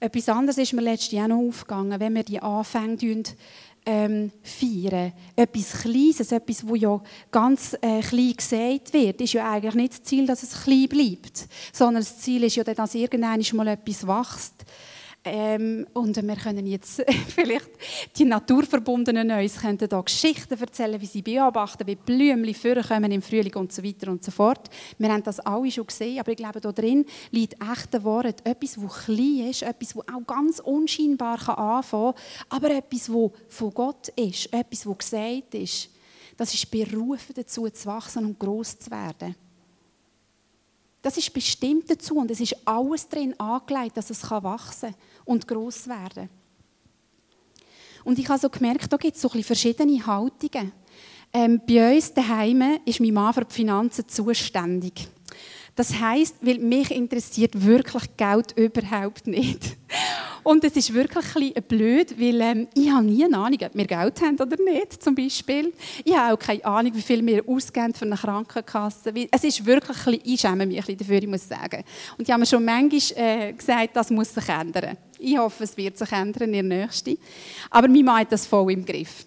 [0.00, 3.22] Etwas anderes ist mir letztes Jahr noch aufgegangen, wenn wir die Anfänge
[3.86, 5.12] ähm, feiern.
[5.36, 10.02] Etwas Kleines, etwas, das ja ganz äh, klein gesagt wird, ist ja eigentlich nicht das
[10.02, 14.64] Ziel, dass es klein bleibt, sondern das Ziel ist ja, dass irgendwann mal etwas wächst.
[15.22, 17.70] Ähm, und wir können jetzt vielleicht
[18.16, 23.54] die naturverbundenen uns könnten da Geschichten erzählen, wie sie beobachten, wie Blümchen vorkommen im Frühling
[23.56, 24.70] und so weiter und so fort.
[24.96, 28.46] Wir haben das alle schon gesehen, aber ich glaube, da drin liegt echte Wahrheit.
[28.46, 33.74] Etwas, das klein ist, etwas, das auch ganz unscheinbar anfangen kann, aber etwas, das von
[33.74, 35.90] Gott ist, etwas, das gesagt ist.
[36.38, 39.34] Das ist berufen dazu, zu wachsen und groß zu werden.
[41.02, 45.88] Das ist bestimmt dazu und es ist alles drin angelegt, dass es wachsen und groß
[45.88, 46.40] werden kann.
[48.04, 50.72] Und ich habe so gemerkt, da gibt es so ein verschiedene Haltungen.
[51.32, 55.08] Ähm, bei uns daheim ist mein Mann für die Finanzen zuständig.
[55.74, 59.76] Das heißt, weil mich interessiert wirklich Geld überhaupt nicht.
[60.42, 63.74] Und es ist wirklich ein bisschen blöd, weil ähm, ich habe nie eine Ahnung, ob
[63.74, 65.72] wir Geld haben oder nicht, zum Beispiel.
[66.04, 69.12] Ich habe auch keine Ahnung, wie viel wir ausgeben für eine Krankenkasse.
[69.30, 71.84] Es ist wirklich ein bisschen, ich schäme mich ein bisschen dafür, ich muss sagen.
[72.16, 74.96] Und ich habe mir schon manchmal äh, gesagt, das muss sich ändern.
[75.18, 77.18] Ich hoffe, es wird sich ändern in der nächsten.
[77.68, 79.26] Aber mein Mann das voll im Griff.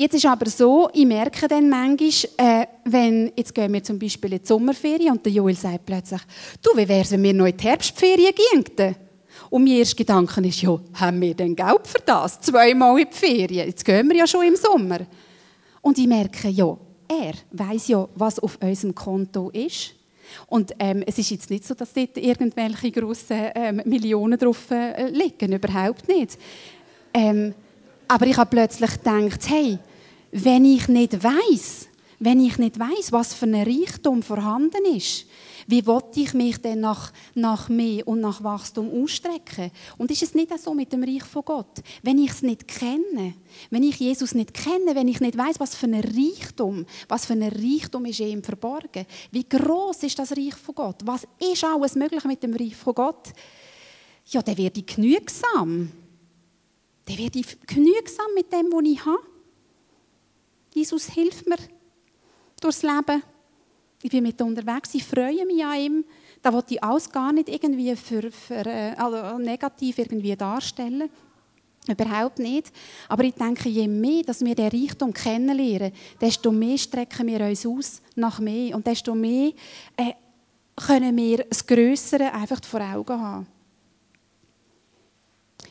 [0.00, 4.32] Jetzt ist aber so, ich merke dann manchmal, äh, wenn, jetzt gehen wir zum Beispiel
[4.34, 6.20] in die Sommerferien und der Joel sagt plötzlich,
[6.62, 8.94] du, wie wäre es, wenn wir noch in die Herbstferien gingen?
[9.50, 12.40] Und mein erster Gedanke ist, ja, haben wir denn Geld für das?
[12.40, 13.66] Zweimal in die Ferien.
[13.66, 15.00] Jetzt gehen wir ja schon im Sommer.
[15.82, 16.76] Und ich merke, ja,
[17.08, 19.94] er weiß ja, was auf unserem Konto ist.
[20.46, 25.08] Und ähm, es ist jetzt nicht so, dass dort irgendwelche grossen ähm, Millionen drauf äh,
[25.10, 26.38] liegen, überhaupt nicht.
[27.12, 27.52] Ähm,
[28.06, 29.78] aber ich habe plötzlich gedacht, hey,
[30.30, 31.88] wenn ich nicht weiß,
[32.20, 35.26] wenn ich nicht weiß, was für ein Reichtum vorhanden ist,
[35.70, 39.70] wie wollte ich mich denn nach, nach mehr und nach Wachstum ausstrecken?
[39.98, 41.82] Und ist es nicht so mit dem Reich von Gott?
[42.02, 43.34] Wenn ich es nicht kenne,
[43.68, 47.34] wenn ich Jesus nicht kenne, wenn ich nicht weiß, was für ein Reichtum, was für
[47.34, 51.02] ein Reichtum ist ihm verborgen, wie groß ist das Reich von Gott?
[51.04, 53.28] Was ist alles möglich mit dem Reich von Gott?
[54.24, 55.92] Ja, der wird genügsam.
[57.06, 57.34] Der wird
[57.66, 59.37] genügsam mit dem, was ich habe.
[60.74, 61.58] Jesus hilft mir
[62.60, 63.22] durchs Leben.
[64.02, 66.04] Ich bin mit unterwegs, ich freue mich an ihm.
[66.40, 71.10] Da wollte ich alles gar nicht irgendwie für, für, äh, also negativ irgendwie darstellen.
[71.88, 72.70] Überhaupt nicht.
[73.08, 77.66] Aber ich denke, je mehr, dass wir den Reichtum kennenlernen, desto mehr strecken wir uns
[77.66, 78.76] aus nach mehr.
[78.76, 79.52] Und desto mehr
[79.96, 80.12] äh,
[80.76, 83.46] können wir das Größere einfach vor Augen haben.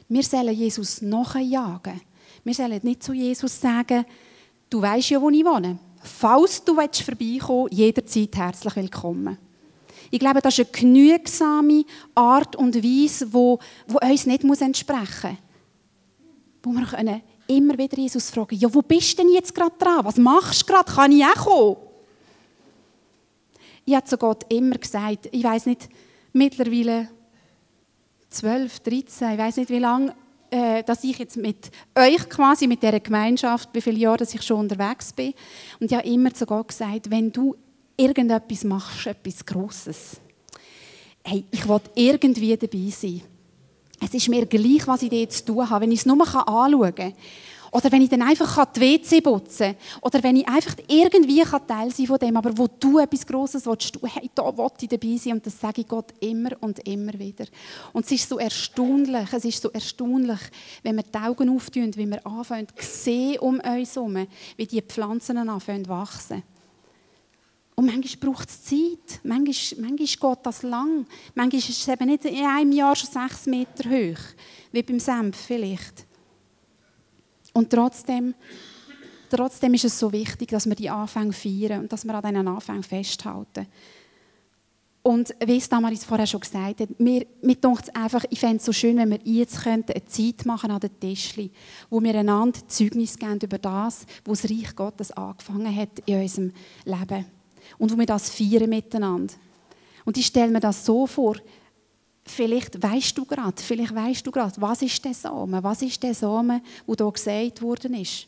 [0.09, 2.01] Wir sollen Jesus nachjagen.
[2.43, 4.05] Wir sollen nicht zu Jesus sagen,
[4.69, 5.79] du weißt ja, wo ich wohne.
[6.01, 9.37] Falls du vorbeikommen willst, jederzeit herzlich willkommen.
[10.09, 11.83] Ich glaube, das ist eine genügsame
[12.15, 15.37] Art und Weise, wo, wo uns nicht entsprechen muss.
[16.63, 20.05] Wo wir können immer wieder Jesus fragen, ja, wo bist du denn jetzt gerade dran?
[20.05, 20.91] Was machst du gerade?
[20.91, 21.77] Kann ich auch kommen?
[23.85, 25.87] Ich habe zu Gott immer gesagt, ich weiß nicht,
[26.33, 27.09] mittlerweile
[28.29, 30.13] 12, 13, ich weiß nicht wie lange,
[30.49, 34.41] äh, dass ich jetzt mit euch quasi, mit dieser Gemeinschaft, wie viele Jahre dass ich
[34.41, 35.33] schon unterwegs bin.
[35.79, 37.55] Und ich habe immer zu Gott gesagt, wenn du
[37.97, 40.21] irgendetwas machst, etwas Grosses,
[41.23, 43.21] hey, ich will irgendwie dabei sein.
[43.99, 45.83] Es ist mir gleich, was ich dir zu tun habe.
[45.83, 47.13] Wenn ich es nur anschauen kann,
[47.71, 50.01] oder wenn ich dann einfach die WC putzen kann.
[50.01, 53.95] Oder wenn ich einfach irgendwie Teil sein von dem, aber wo du etwas Grosses willst,
[53.95, 55.33] du, hey, da will ich dabei sein.
[55.33, 57.45] Und das sage ich Gott immer und immer wieder.
[57.93, 60.39] Und es ist so erstaunlich, es ist so erstaunlich,
[60.83, 64.81] wenn wir die Augen auftun, wie wir anfangen zu sehen um uns herum, wie die
[64.81, 66.43] Pflanzen anfangen zu wachsen.
[67.79, 69.19] Und manchmal braucht es Zeit.
[69.23, 71.05] Manchmal, manchmal geht das lang.
[71.35, 74.19] Manchmal ist es eben nicht in einem Jahr schon sechs Meter hoch,
[74.71, 76.06] wie beim Senf vielleicht.
[77.57, 78.35] Und trotzdem,
[79.31, 82.47] trotzdem ist es so wichtig, dass wir die Anfänge feiern und dass wir an diesen
[82.47, 83.65] Anfängen festhalten.
[85.01, 88.65] Und wie es damals vorher schon gesagt hat, mir, mir es einfach, ich fände es
[88.65, 91.49] so schön, wenn wir jetzt könnten, eine Zeit machen an den Tischli,
[91.89, 96.53] wo wir einander Zeugnis geben über das, wo das Reich Gottes angefangen hat in unserem
[96.85, 97.25] Leben.
[97.79, 99.33] Und wo wir das feiern miteinander.
[100.05, 101.37] Und ich stelle mir das so vor,
[102.27, 105.63] Vielleicht weißt du gerade, vielleicht weißt du gerade, was ist der Samen?
[105.63, 108.27] Was ist der Samen, wo da gesagt worden ist?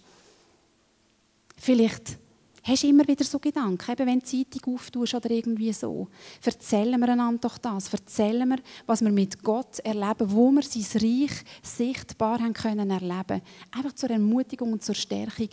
[1.57, 2.17] Vielleicht
[2.63, 6.07] hast du immer wieder so Gedanken, eben wenn du die Zeitung auftust oder irgendwie so.
[6.43, 7.91] Erzählen wir einander doch das.
[7.91, 13.41] Erzählen wir, was wir mit Gott erleben, wo wir sein Reich sichtbar haben können erleben.
[13.71, 15.49] Einfach zur Ermutigung und zur Stärkung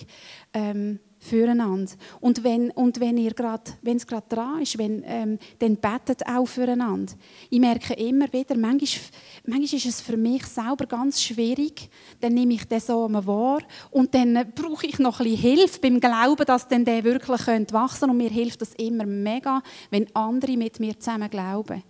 [0.52, 1.92] ähm, füreinander.
[2.20, 6.26] Und wenn, und wenn ihr grad, wenn es gerade dran ist, wenn, ähm, dann betet
[6.26, 7.12] auch füreinander.
[7.50, 9.04] Ich merke immer wieder, manchmal,
[9.44, 13.60] manchmal ist es für mich selber ganz schwierig, dann nehme ich den Samen wahr
[13.90, 17.28] und dann äh, brauche ich noch ein bisschen Hilfe beim Glauben, dass dann der wirklich
[17.28, 18.06] wachsen könnte.
[18.06, 21.82] Und mir hilft das immer mega, wenn andere mit mir zusammen glauben.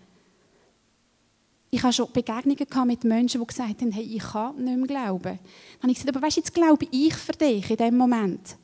[1.71, 5.23] Ich habe schon Begegnungen mit Menschen, die gesagt haben, hey, ich kann nicht mehr glauben.
[5.23, 8.57] Dann habe ich gesagt, aber weißt, jetzt glaube ich für dich in diesem Moment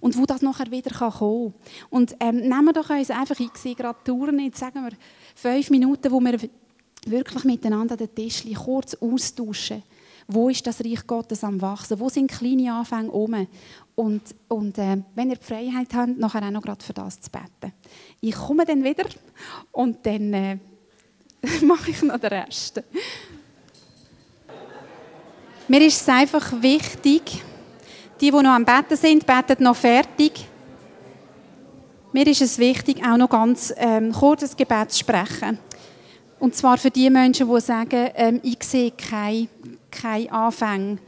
[0.00, 1.54] und wo das nachher wieder kommen kann.
[1.90, 4.92] Und ähm, nehmen wir doch uns einfach, ich gerade Touren, jetzt sagen wir
[5.34, 6.38] fünf Minuten, wo wir
[7.06, 9.82] wirklich miteinander an den Tisch kurz austauschen.
[10.26, 11.98] Wo ist das Reich Gottes am Wachsen?
[11.98, 13.46] Wo sind kleine Anfänge um?
[13.94, 17.30] Und, und äh, wenn ihr die Freiheit habt, nachher auch noch gerade für das zu
[17.30, 17.72] beten.
[18.20, 19.06] Ich komme dann wieder
[19.72, 20.58] und dann äh,
[21.62, 22.82] mache ich noch den Rest.
[25.66, 27.42] Mir ist es einfach wichtig,
[28.20, 30.46] die, die noch am Betten sind, beten noch fertig.
[32.12, 35.58] Mir ist es wichtig, auch noch ganz ähm, kurz Gebet zu sprechen.
[36.38, 39.48] Und zwar für die Menschen, die sagen, ähm, ich sehe keinen
[39.90, 40.98] kein Anfang.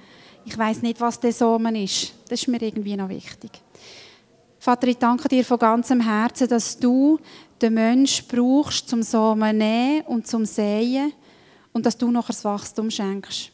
[0.44, 2.12] Ich weiß nicht, was der Samen ist.
[2.28, 3.50] Das ist mir irgendwie noch wichtig.
[4.58, 7.18] Vater, ich danke dir von ganzem Herzen, dass du
[7.62, 11.12] den Menschen brauchst, zum Samen nehmen und zum Säen
[11.72, 13.52] und dass du noch das Wachstum schenkst.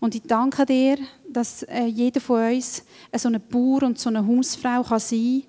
[0.00, 2.84] Und ich danke dir, dass äh, jeder von uns
[3.16, 5.42] so eine Bauer und so eine Hausfrau kann sein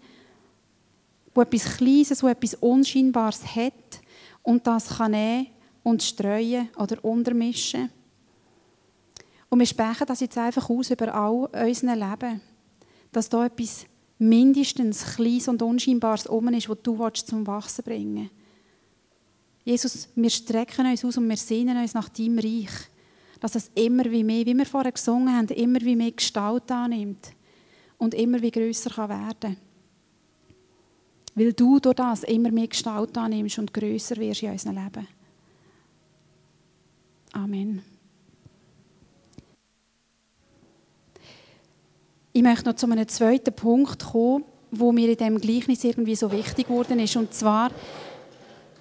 [1.34, 4.02] kann, die etwas Kleines, die etwas Unscheinbares hat
[4.44, 5.48] und das kann
[5.84, 7.90] und streuen oder untermischen.
[9.50, 12.42] Und wir sprechen das jetzt einfach aus über all unser Leben,
[13.12, 13.86] dass da etwas
[14.18, 18.16] mindestens Kleines und Unscheinbares oben ist, was du zum Wachsen bringen
[19.66, 19.84] willst.
[19.86, 22.90] Jesus, wir strecken uns aus und wir sehnen uns nach deinem Reich
[23.40, 27.32] dass es immer wie mehr, wie wir vorher gesungen haben, immer wie mehr Gestalt annimmt
[27.98, 29.58] und immer wie größer kann werden.
[31.36, 35.08] Weil du durch das immer mehr Gestalt annimmst und größer wirst in unserem Leben.
[37.32, 37.82] Amen.
[42.34, 46.32] Ich möchte noch zu einem zweiten Punkt kommen, wo mir in diesem Gleichnis irgendwie so
[46.32, 47.16] wichtig geworden ist.
[47.16, 47.72] Und zwar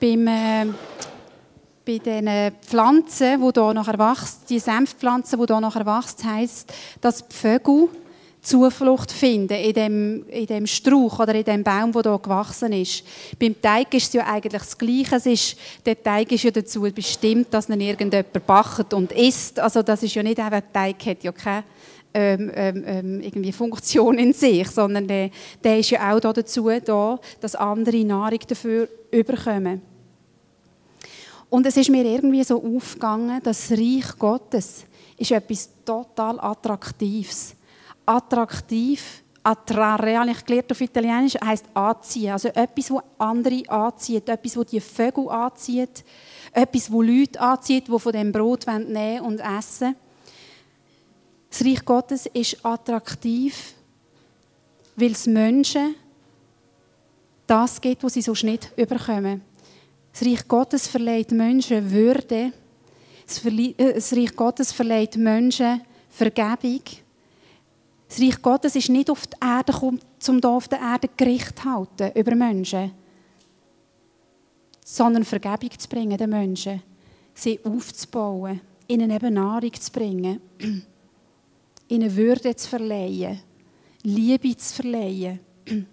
[0.01, 0.67] beim, äh,
[1.89, 6.71] bei den Pflanzen, die hier nachher wachsen, die Senfpflanzen, die hier nachher wachsen, heisst,
[7.01, 7.89] dass die Vögel
[8.43, 13.05] Zuflucht finden in dem, in dem Strauch oder in dem Baum, der hier gewachsen ist.
[13.39, 15.17] Beim Teig ist es ja eigentlich das Gleiche.
[15.17, 19.59] Es ist, der Teig ist ja dazu bestimmt, dass ihn irgendjemand backt und isst.
[19.59, 21.65] Also das ist ja nicht einfach, der Teig hat ja keine
[22.15, 25.31] ähm, ähm, ähm, irgendwie Funktion in sich, sondern der,
[25.65, 29.88] der ist ja auch dazu da, dass andere Nahrung dafür überkommen.
[31.51, 34.85] Und es ist mir irgendwie so aufgegangen, das Reich Gottes
[35.17, 37.55] ist etwas total Attraktives.
[38.05, 42.33] Attraktiv attrarre, habe ich gelernt auf Italienisch, heisst anziehen.
[42.33, 46.05] Also etwas, das andere anzieht, etwas, das die Vögel anzieht,
[46.53, 49.97] etwas, das Leute anzieht, die von dem Brot nehmen und essen
[51.49, 53.75] Das Reich Gottes ist attraktiv,
[54.97, 55.95] weil es Menschen
[57.47, 59.48] das gibt, was sie sonst nicht überkommen.
[60.19, 62.53] Das Reich Gottes verleiht Menschen Würde.
[63.45, 66.83] Äh, das Reich Gottes verleiht Menschen Vergebung.
[68.09, 71.57] Das Reich Gottes ist nicht auf die Erde gekommen, um hier auf der Erde Gericht
[71.61, 72.91] zu halten über Menschen,
[74.85, 76.83] sondern Vergebung zu bringen den Menschen,
[77.35, 80.41] sie aufzubauen, ihnen eben Nahrung zu bringen,
[81.89, 83.41] ihnen Würde zu verleihen,
[84.03, 85.39] Liebe zu verleihen.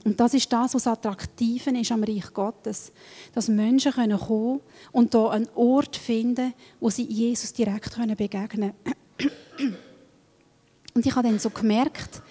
[0.03, 2.91] Und das ist das, was attraktiv ist am Reich Gottes.
[3.33, 4.59] Dass Menschen kommen können
[4.91, 8.73] und hier einen Ort finden, wo sie Jesus direkt begegnen können.
[10.93, 12.21] Und ich habe dann so gemerkt,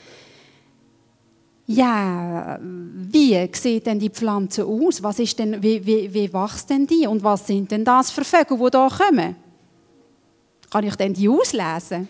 [1.67, 5.03] ja, wie sieht denn die Pflanze aus?
[5.03, 7.07] Was ist denn, wie, wie, wie wächst denn die?
[7.07, 9.37] Und was sind denn das für Vögel, die hier kommen?
[10.71, 12.09] Kann ich denn die auslesen?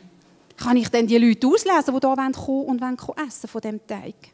[0.57, 2.83] Kann ich denn die Leute auslesen, die hier kommen und
[3.27, 4.34] essen von dem Teig?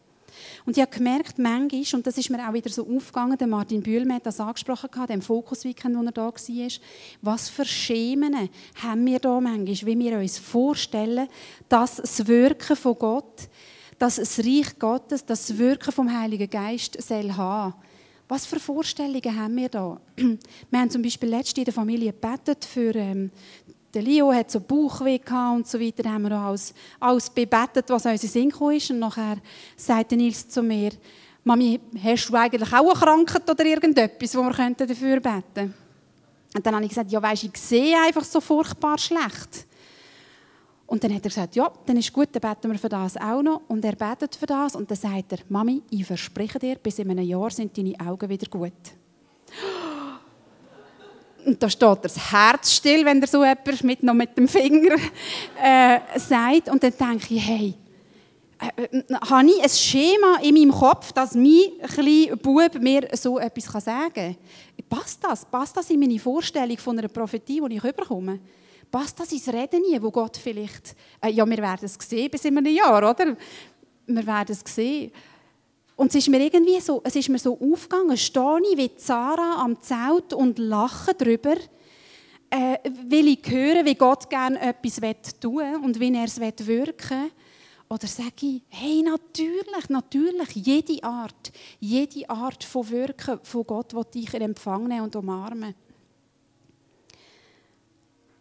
[0.71, 3.83] Und ich habe gemerkt, manchmal, und das ist mir auch wieder so aufgegangen, der Martin
[3.83, 6.69] Bühlmann hat das angesprochen, dem Fokus-Weekend, wo er da war,
[7.23, 8.49] was für Schemen
[8.81, 11.27] haben wir da manchmal, wie wir uns vorstellen,
[11.69, 13.49] dass das Wirken von Gott,
[13.99, 17.75] dass das Reich Gottes, das Wirken vom Heiligen Geist soll haben.
[18.29, 20.01] Was für Vorstellungen haben wir da?
[20.17, 23.33] Wir haben zum Beispiel letztens in der Familie gebetet für ähm,
[23.93, 25.21] der Leo hat so Bauchweh
[25.55, 26.03] und so weiter.
[26.03, 28.91] Da haben wir alles, alles bebetet, was uns in Sinn ist.
[28.91, 29.39] Und nachher
[29.77, 30.93] sagte Nils zu mir,
[31.43, 35.75] Mami, hast du eigentlich auch eine Krankheit oder irgendetwas, wo wir dafür beten könnten?
[36.55, 39.67] Und dann habe ich gesagt, ja weisst, ich sehe einfach so furchtbar schlecht.
[40.87, 43.43] Und dann hat er gesagt, ja, dann ist gut, dann beten wir für das auch
[43.43, 43.63] noch.
[43.69, 47.11] Und er betet für das und dann sagt er, Mami, ich verspreche dir, bis in
[47.11, 48.73] einem Jahr sind deine Augen wieder gut.
[51.47, 54.97] Und da steht das Herz still, wenn er so etwas mit, noch mit dem Finger
[55.63, 56.69] äh, sagt.
[56.69, 57.75] Und dann denke ich, hey,
[58.61, 63.39] äh, äh, habe ich ein Schema in meinem Kopf, dass mein kleiner Bub mir so
[63.39, 64.37] etwas sagen kann?
[64.89, 65.45] Passt das?
[65.45, 68.41] Passt das in meine Vorstellung von einer Prophetie, die ich überkomme?
[68.91, 70.97] Passt das ins Reden nie, wo Gott vielleicht...
[71.21, 73.37] Äh, ja, wir werden es sehen bis in einem Jahr, oder?
[74.07, 75.13] Wir werden es sehen.
[76.01, 79.63] Und es ist mir irgendwie so, es ist mir so aufgegangen, stehe ich wie Zara
[79.63, 81.57] am Zelt und lache darüber,
[82.49, 84.99] äh, will ich hören, wie Gott gerne etwas
[85.39, 87.31] tun will und wie er es wirken.
[87.91, 94.07] Oder sage ich, hey, natürlich, natürlich, jede Art, jede Art von Wirken von Gott will
[94.15, 95.75] ich empfangen und umarmen.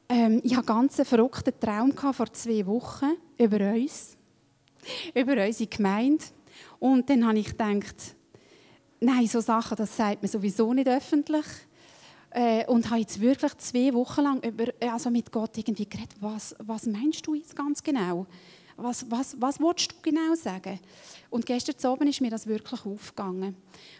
[0.07, 4.15] Ähm, ich hatte einen ganz verrückten Traum vor zwei Wochen über uns,
[5.13, 6.23] über unsere Gemeinde.
[6.79, 8.15] Und dann habe ich gedacht,
[8.99, 11.45] nein, so Sachen, das sagt man sowieso nicht öffentlich.
[12.31, 16.55] Äh, und habe jetzt wirklich zwei Wochen lang über, also mit Gott irgendwie geredet, was,
[16.59, 18.27] was meinst du jetzt ganz genau?
[18.77, 20.79] Was, was, was willst du genau sagen?
[21.31, 23.55] Und gestern Abend ist mir das wirklich aufgegangen.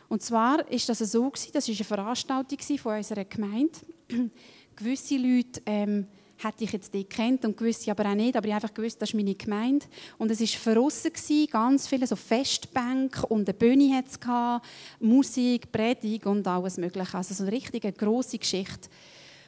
[0.08, 3.80] Und zwar ist das so, das war eine Veranstaltung von unserer Gemeinde.
[4.76, 6.08] Gewisse Leute ähm,
[6.42, 9.10] hätte ich jetzt die kennt und gewusst aber auch nicht, aber ich einfach gewusst, das
[9.10, 9.86] ist meine Gemeinde.
[10.18, 11.12] Und es war verrissen,
[11.52, 14.66] ganz viele so Festbänke und eine Bühne hat es gehabt,
[15.00, 17.18] Musik, Predigt und alles mögliche.
[17.18, 18.90] Also so eine richtige grosse Geschichte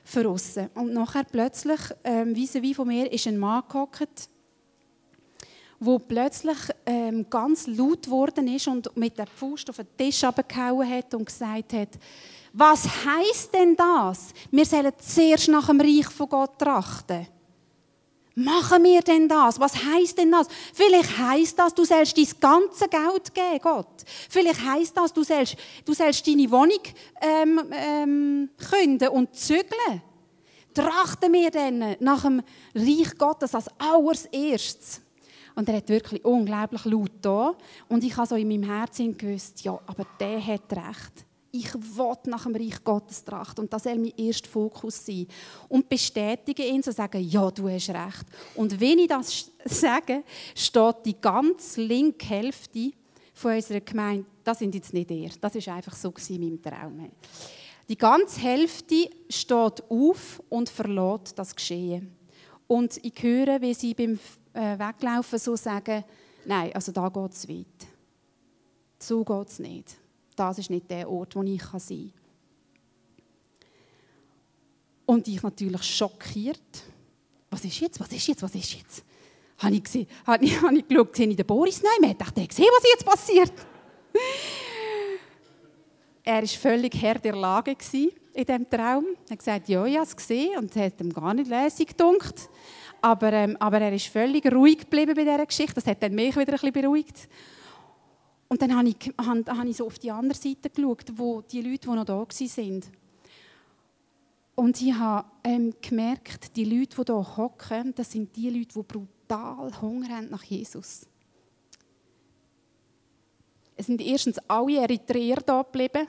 [0.03, 0.69] verrissen.
[0.73, 4.29] Und nachher plötzlich, ähm, vis-à-vis von mir, ist ein Mann gehockt,
[5.79, 10.87] wo plötzlich ähm, ganz laut geworden ist und mit der Faust auf den Tisch abgehauen
[10.87, 11.89] hat und gesagt hat,
[12.53, 14.33] was heißt denn das?
[14.49, 17.27] Wir sollen zuerst nach dem Reich von Gott trachten.
[18.35, 19.59] Machen wir denn das?
[19.59, 20.47] Was heißt denn das?
[20.73, 24.03] Vielleicht heißt das, du sollst dein ganze Geld geben, Gott.
[24.29, 26.79] Vielleicht heißt das, du sollst, du sollst deine Wohnung
[27.21, 30.01] ähm, ähm, künden und zügeln.
[30.73, 32.41] Trachten wir denn nach dem
[32.73, 35.01] Reich Gottes als allererstes?
[35.53, 37.53] Und er hat wirklich unglaublich laut da.
[37.89, 42.15] Und ich habe so in meinem Herzen gewusst, ja, aber der hat recht ich will
[42.25, 43.65] nach dem Reich Gottes trachten.
[43.65, 45.27] Und das soll mein erster Fokus sein.
[45.67, 48.25] Und bestätige ihn, zu sagen, ja, du hast recht.
[48.55, 50.23] Und wenn ich das sage,
[50.55, 52.91] steht die ganz linke Hälfte
[53.33, 57.11] von unserer Gemeinde, das sind jetzt nicht ihr, das ist einfach so in meinem Traum.
[57.87, 62.15] Die ganze Hälfte steht auf und verlässt das Geschehen.
[62.67, 64.17] Und ich höre, wie sie beim
[64.53, 66.05] äh, Weglaufen so sagen,
[66.45, 67.87] nein, also da geht es weit.
[68.97, 70.00] So geht es nicht
[70.35, 72.13] das ist nicht der Ort, wo ich sein kann.
[75.05, 76.83] Und ich natürlich schockiert.
[77.49, 77.99] Was ist jetzt?
[77.99, 78.41] Was ist jetzt?
[78.41, 79.03] Was ist jetzt?
[79.61, 82.47] habe ich, gesehen, habe ich, habe ich geschaut, sehe ich den Boris nicht Ich dachte,
[82.47, 83.53] gesehen, was jetzt passiert.
[86.23, 89.05] er war völlig Herr der Lage in diesem Traum.
[89.27, 91.89] Er hat gesagt, ja, ich habe es gesehen und es hat ihm gar nicht lässig
[91.89, 92.49] gedunkt.
[93.01, 95.75] Aber, ähm, aber er ist völlig ruhig geblieben bei dieser Geschichte.
[95.75, 97.27] Das hat dann mich wieder ein bisschen beruhigt.
[98.51, 101.61] Und dann habe ich, habe, habe ich so auf die andere Seite geschaut, wo die
[101.61, 102.81] Leute, die noch da waren.
[104.55, 108.83] Und ich habe ähm, gemerkt, die Leute, die hier hocken, das sind die Leute, die
[108.83, 111.07] brutal Hunger haben nach Jesus.
[113.77, 116.05] Es sind erstens alle Eritreer da geblieben.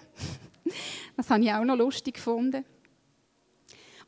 [1.17, 2.65] Das habe ich auch noch lustig gefunden.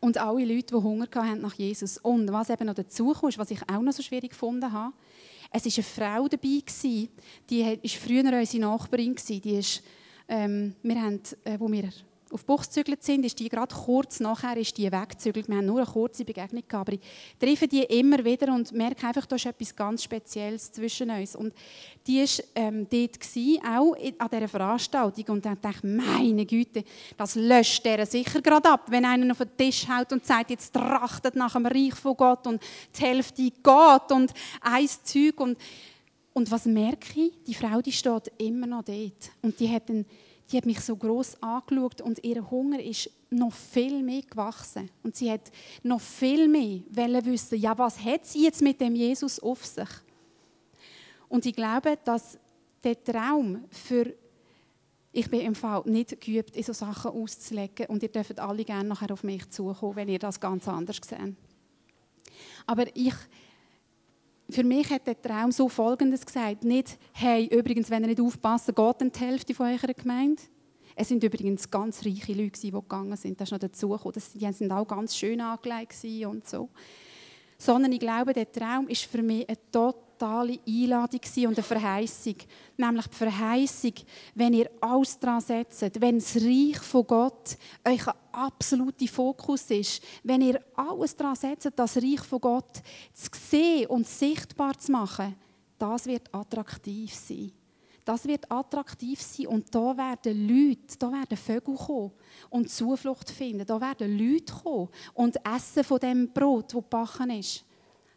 [0.00, 1.98] Und alle Leute, die Hunger hatten nach Jesus.
[1.98, 4.92] Und was eben noch dazu kommt, was ich auch noch so schwierig gefunden habe,
[5.56, 6.62] es war eine Frau dabei,
[7.48, 9.14] die war früher unsere Nachbarin.
[9.28, 9.82] Die ist,
[10.28, 11.90] ähm, wir haben, äh, wo wir
[12.30, 15.48] auf Buch gezügelt sind, ist die gerade kurz nachher ist die weggezügelt.
[15.48, 17.00] Wir haben nur eine kurze Begegnung gehabt, aber ich
[17.38, 21.36] treffe die immer wieder und merke einfach, da ist etwas ganz Spezielles zwischen uns.
[21.36, 21.54] Und
[22.06, 26.84] die war ähm, dort, gewesen, auch an dieser Veranstaltung und dann dachte ich, meine Güte,
[27.16, 30.72] das löscht der sicher gerade ab, wenn einer auf den Tisch haut und sagt, jetzt
[30.72, 32.62] trachtet nach dem Reich von Gott und
[32.98, 35.58] die Hälfte geht und ein Zeug und
[36.34, 37.32] und was merke ich?
[37.46, 39.30] Die Frau, die steht immer noch dort.
[39.40, 40.04] Und die hat einen
[40.50, 44.90] die hat mich so groß angeschaut und ihr Hunger ist noch viel mehr gewachsen.
[45.02, 45.50] Und sie hat
[45.82, 46.82] noch viel mehr
[47.24, 49.88] wissen, ja, was hat sie jetzt mit dem Jesus auf sich?
[51.28, 52.38] Und ich glaube, dass
[52.82, 54.14] der Traum für
[55.16, 58.88] ich bin im Fall nicht geübt, in so Sachen auszulegen und ihr dürft alle gerne
[58.88, 61.36] nachher auf mich zukommen, wenn ihr das ganz anders seht.
[62.66, 63.14] Aber ich
[64.50, 66.64] für mich hat der Traum so Folgendes gesagt.
[66.64, 70.42] Nicht, hey, übrigens, wenn ihr nicht aufpasst, geht dann die Hälfte von eurer Gemeinde.
[70.96, 73.40] Es sind übrigens ganz reiche Leute, die gegangen sind.
[73.40, 74.22] Das ist noch dazugekommen.
[74.34, 76.68] Die sind auch ganz schön angelegt und so.
[77.58, 79.58] Sondern ich glaube, der Traum ist für mich eine
[80.24, 82.36] totale Einladung und eine Verheißung.
[82.76, 83.92] Nämlich die Verheißung,
[84.34, 87.56] wenn ihr alles daran setzt, wenn das Reich von Gott
[87.86, 93.28] euch ein absoluter Fokus ist, wenn ihr alles daran setzt, das Reich von Gott zu
[93.32, 95.36] sehen und sichtbar zu machen,
[95.78, 97.52] das wird attraktiv sein.
[98.04, 102.12] Das wird attraktiv sein und da werden Leute, da werden Vögel kommen
[102.50, 103.64] und Zuflucht finden.
[103.64, 107.64] Da werden Leute kommen und essen von dem Brot, das gebacken ist.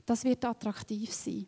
[0.06, 1.48] Das wird attraktiv sein.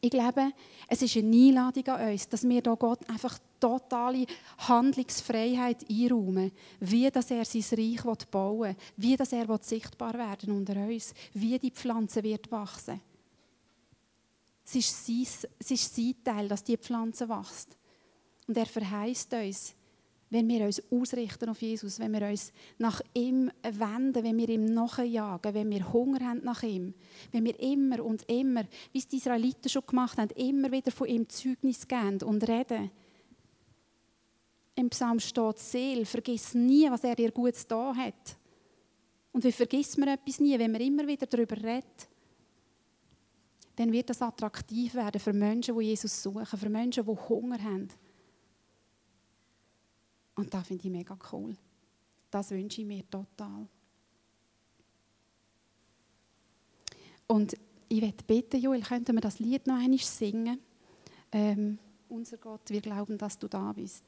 [0.00, 0.52] Ich glaube,
[0.88, 4.26] es ist eine Einladung an uns, dass wir da Gott einfach totale
[4.58, 10.76] Handlungsfreiheit einräumen, wie dass er sein Reich bauen will, wie dass er sichtbar werden unter
[10.76, 13.00] uns, wie die Pflanze wird wachsen.
[14.64, 17.76] Es ist, sein, es ist sein Teil, dass die Pflanze wächst.
[18.48, 19.75] Und er verheißt uns,
[20.30, 24.64] wenn wir uns ausrichten auf Jesus, wenn wir uns nach ihm wenden, wenn wir ihm
[24.64, 26.94] nachjagen, wenn wir Hunger haben nach ihm,
[27.30, 31.06] wenn wir immer und immer, wie es die Israeliten schon gemacht haben, immer wieder von
[31.06, 32.90] ihm Zeugnis geben und reden.
[34.74, 38.36] Im Psalm steht, Seel, vergiss nie, was er dir Gutes da hat.
[39.32, 42.08] Und wie vergisst man etwas nie, wenn man immer wieder darüber redet?
[43.76, 47.88] Dann wird das attraktiv werden für Menschen, die Jesus suchen, für Menschen, die Hunger haben.
[50.36, 51.56] Und das finde ich mega cool.
[52.30, 53.66] Das wünsche ich mir total.
[57.26, 57.56] Und
[57.88, 60.60] ich werde bitten, Joel, könnten wir das Lied noch einmal singen?
[61.32, 61.78] Ähm,
[62.08, 64.04] unser Gott, wir glauben, dass du da bist.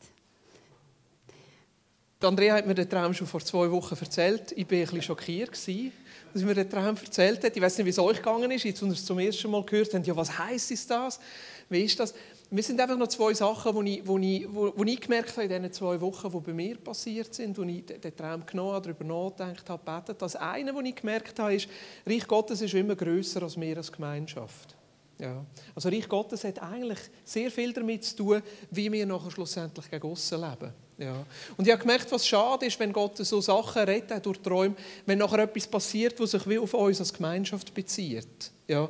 [2.20, 4.52] Andrea hat mir den Traum schon vor zwei Wochen erzählt.
[4.52, 5.92] Ich war ein bisschen schockiert, als sie
[6.34, 7.56] mir den Traum erzählt hat.
[7.56, 9.94] Ich weiß nicht, wie es euch gegangen ist, als ihr es zum ersten Mal gehört
[9.94, 10.06] habt.
[10.06, 11.20] Ja, was heisst das?
[11.68, 12.14] Wie ist das?
[12.50, 15.42] Mir sind einfach noch zwei Sachen, die ich, wo ich, wo, wo ich gemerkt habe
[15.42, 18.92] in diesen zwei Wochen, die bei mir passiert sind, wo ich den Traum genommen habe,
[18.94, 20.22] darüber nachgedacht habe, gebetet.
[20.22, 21.68] Das eine, was ich gemerkt habe, ist,
[22.06, 24.74] Reich Gottes ist immer grösser als wir als Gemeinschaft.
[25.18, 25.44] Ja.
[25.74, 30.10] Also Reich Gottes hat eigentlich sehr viel damit zu tun, wie wir nachher schlussendlich gegen
[30.10, 30.72] aussen leben.
[30.96, 31.26] Ja.
[31.58, 34.74] Und ich habe gemerkt, was schade ist, wenn Gott so Sachen redet, durch Träume,
[35.04, 38.52] wenn nachher etwas passiert, was sich wie auf uns als Gemeinschaft bezieht.
[38.66, 38.88] Ja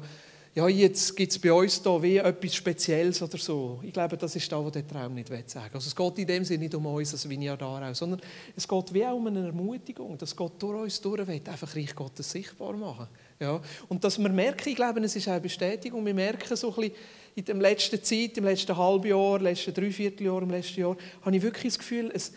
[0.59, 3.79] ja, jetzt gibt es bei uns da wie etwas Spezielles oder so.
[3.85, 5.71] Ich glaube, das ist das, was der Traum nicht sagen will.
[5.73, 8.21] Also es geht in dem Sinne nicht um uns als Vineyard Aarau, sondern
[8.57, 11.95] es geht wie auch um eine Ermutigung, dass Gott durch uns durch will, einfach Reich
[11.95, 13.07] Gottes sichtbar machen.
[13.39, 13.61] Ja.
[13.89, 16.95] Und dass wir merken, ich glaube, es ist eine Bestätigung, wir merken so ein bisschen
[17.37, 21.43] in der letzten Zeit, im letzten Halbjahr, im letzten Dreivierteljahr, im letzten Jahr, habe ich
[21.43, 22.33] wirklich das Gefühl, es,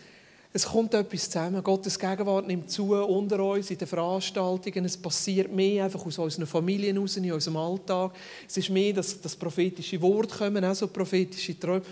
[0.54, 1.62] es kommt etwas zusammen.
[1.62, 4.84] Gottes Gegenwart nimmt zu unter uns in den Veranstaltungen.
[4.84, 8.12] Es passiert mehr einfach aus unseren Familien raus, in unserem Alltag.
[8.46, 11.82] Es ist mehr, dass das prophetische Wort kommen, auch so prophetische Träume.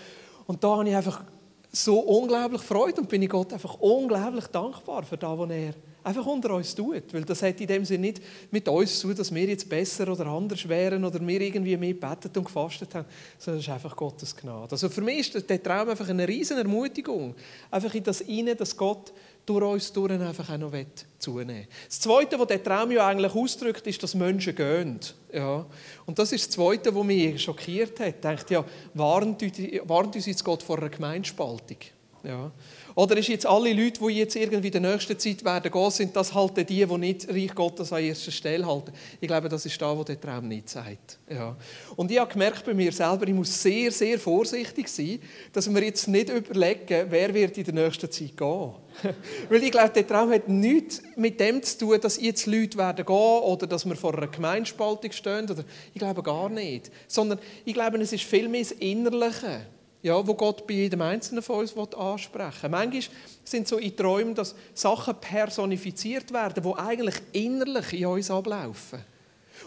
[0.46, 1.24] Und da habe ich einfach
[1.72, 6.26] so unglaublich Freude und bin ich Gott einfach unglaublich dankbar für das, was er einfach
[6.26, 7.12] unter uns tut.
[7.12, 10.26] Weil das hat in dem Sinne nicht mit uns zu dass wir jetzt besser oder
[10.26, 13.07] anders wären oder wir irgendwie mehr betet und gefastet haben,
[13.38, 14.72] sondern es ist einfach Gottes Gnade.
[14.72, 17.34] Also für mich ist der Traum einfach eine riesen Ermutigung.
[17.70, 19.12] Einfach in das Inne, dass Gott
[19.46, 20.72] durch uns durch einfach auch noch
[21.18, 25.01] zunehmen Das Zweite, was der Traum ja eigentlich ausdrückt, ist, dass Menschen gehen.
[25.32, 25.66] Ja.
[26.07, 28.14] Und das ist das Zweite, was mich schockiert hat.
[28.14, 31.78] Ich dachte, ja, warnt uns jetzt Gott vor einer Gemeinspaltung?
[32.22, 32.53] Ja.
[32.95, 36.16] Oder ist jetzt alle Leute, die jetzt irgendwie in der nächsten Zeit werden gehen, sind
[36.16, 38.93] das halt die, die nicht Reich Gottes an erster Stelle halten?
[39.20, 41.18] Ich glaube, das ist da, wo der Traum nicht sagt.
[41.28, 41.57] Ja.
[41.97, 45.20] Und ich habe gemerkt bei mir selber, ich muss sehr, sehr vorsichtig sein,
[45.53, 48.72] dass wir jetzt nicht überlegen, wer wird in der nächsten Zeit gehen.
[49.49, 53.05] Weil ich glaube, der Traum hat nichts mit dem zu tun, dass jetzt Leute werden
[53.05, 55.51] gehen oder dass wir vor einer Gemeinspaltung stehen.
[55.51, 55.64] Oder,
[55.95, 56.91] ich glaube gar nicht.
[57.07, 59.66] Sondern ich glaube, es ist vielmehr das Innerliche
[60.03, 62.70] ja, wo Gott bei jedem Einzelnen von uns ansprechen will.
[62.70, 63.03] Manchmal
[63.44, 69.05] sind so in Träumen, dass Sachen personifiziert werden, die eigentlich innerlich in uns ablaufen.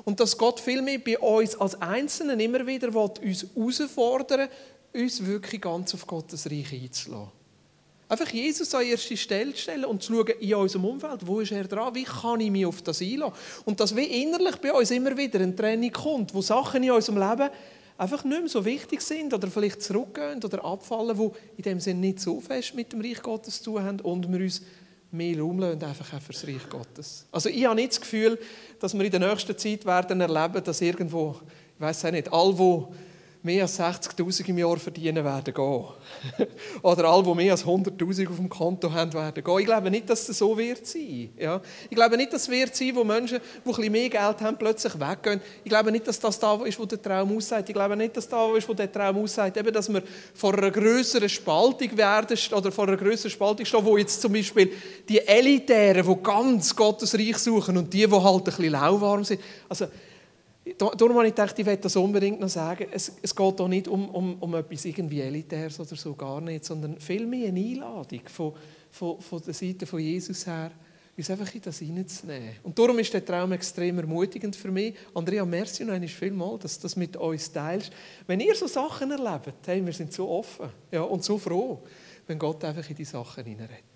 [0.06, 4.50] Und dass Gott vielmehr bei uns als Einzelnen immer wieder will, uns herausfordern
[4.94, 7.32] uns wirklich ganz auf Gottes Reich einzulassen.
[8.10, 11.64] Einfach Jesus an erste Stelle stellen und zu schauen in unserem Umfeld, wo ist er
[11.64, 13.34] dran, wie kann ich mich auf das einlassen.
[13.66, 17.18] Und dass wie innerlich bei uns immer wieder ein Training kommt, wo Sachen in unserem
[17.18, 17.50] Leben
[17.98, 22.00] einfach nicht mehr so wichtig sind oder vielleicht zurückgehen oder abfallen, die in dem Sinne
[22.00, 24.62] nicht so fest mit dem Reich Gottes zu haben und wir uns
[25.12, 27.26] mehr Raum einfach auch für das Reich Gottes.
[27.32, 28.40] Also ich habe nicht das Gefühl,
[28.80, 31.40] dass wir in der nächsten Zeit werden erleben, dass irgendwo,
[31.76, 32.94] ich weiß auch nicht, all wo
[33.44, 35.86] mehr als 60'000 im Jahr verdienen werden gehen.
[36.82, 39.60] Oder alle, die mehr als 100'000 auf dem Konto haben, werden gehen.
[39.60, 41.30] Ich glaube nicht, dass das so wird sein.
[41.38, 41.62] Ja?
[41.90, 44.58] Ich glaube nicht, dass es wird sein, wo Menschen, die ein bisschen mehr Geld haben,
[44.58, 45.42] plötzlich weggehen.
[45.64, 47.68] Ich glaube nicht, dass das da ist, wo der Traum aussagt.
[47.68, 50.02] Ich glaube nicht, dass das da ist, wo der Traum aussagt, eben, dass wir
[50.34, 54.72] vor einer größeren Spaltung werden oder vor einer größeren Spaltung stehen, wo jetzt zum Beispiel
[55.10, 59.42] die Elitären, die ganz Gottes Reich suchen und die, die halt ein bisschen lauwarm sind.
[59.68, 59.88] Also,
[60.78, 62.88] Darum habe ich gedacht, ich werde das unbedingt noch sagen.
[62.92, 66.64] Es, es geht hier nicht um, um, um etwas irgendwie Elitäres oder so, gar nicht,
[66.64, 68.54] sondern vielmehr eine Einladung von,
[68.90, 70.72] von, von der Seite von Jesus her,
[71.18, 72.56] uns einfach in das hineinzunehmen.
[72.64, 74.96] Und darum ist der Traum extrem ermutigend für mich.
[75.14, 77.92] Andrea, merci noch einmal vielmal, dass du das mit uns teilst.
[78.26, 81.84] Wenn ihr so Sachen erlebt, hey, wir sind so offen ja, und so froh,
[82.26, 83.93] wenn Gott einfach in die Sachen hineinredet.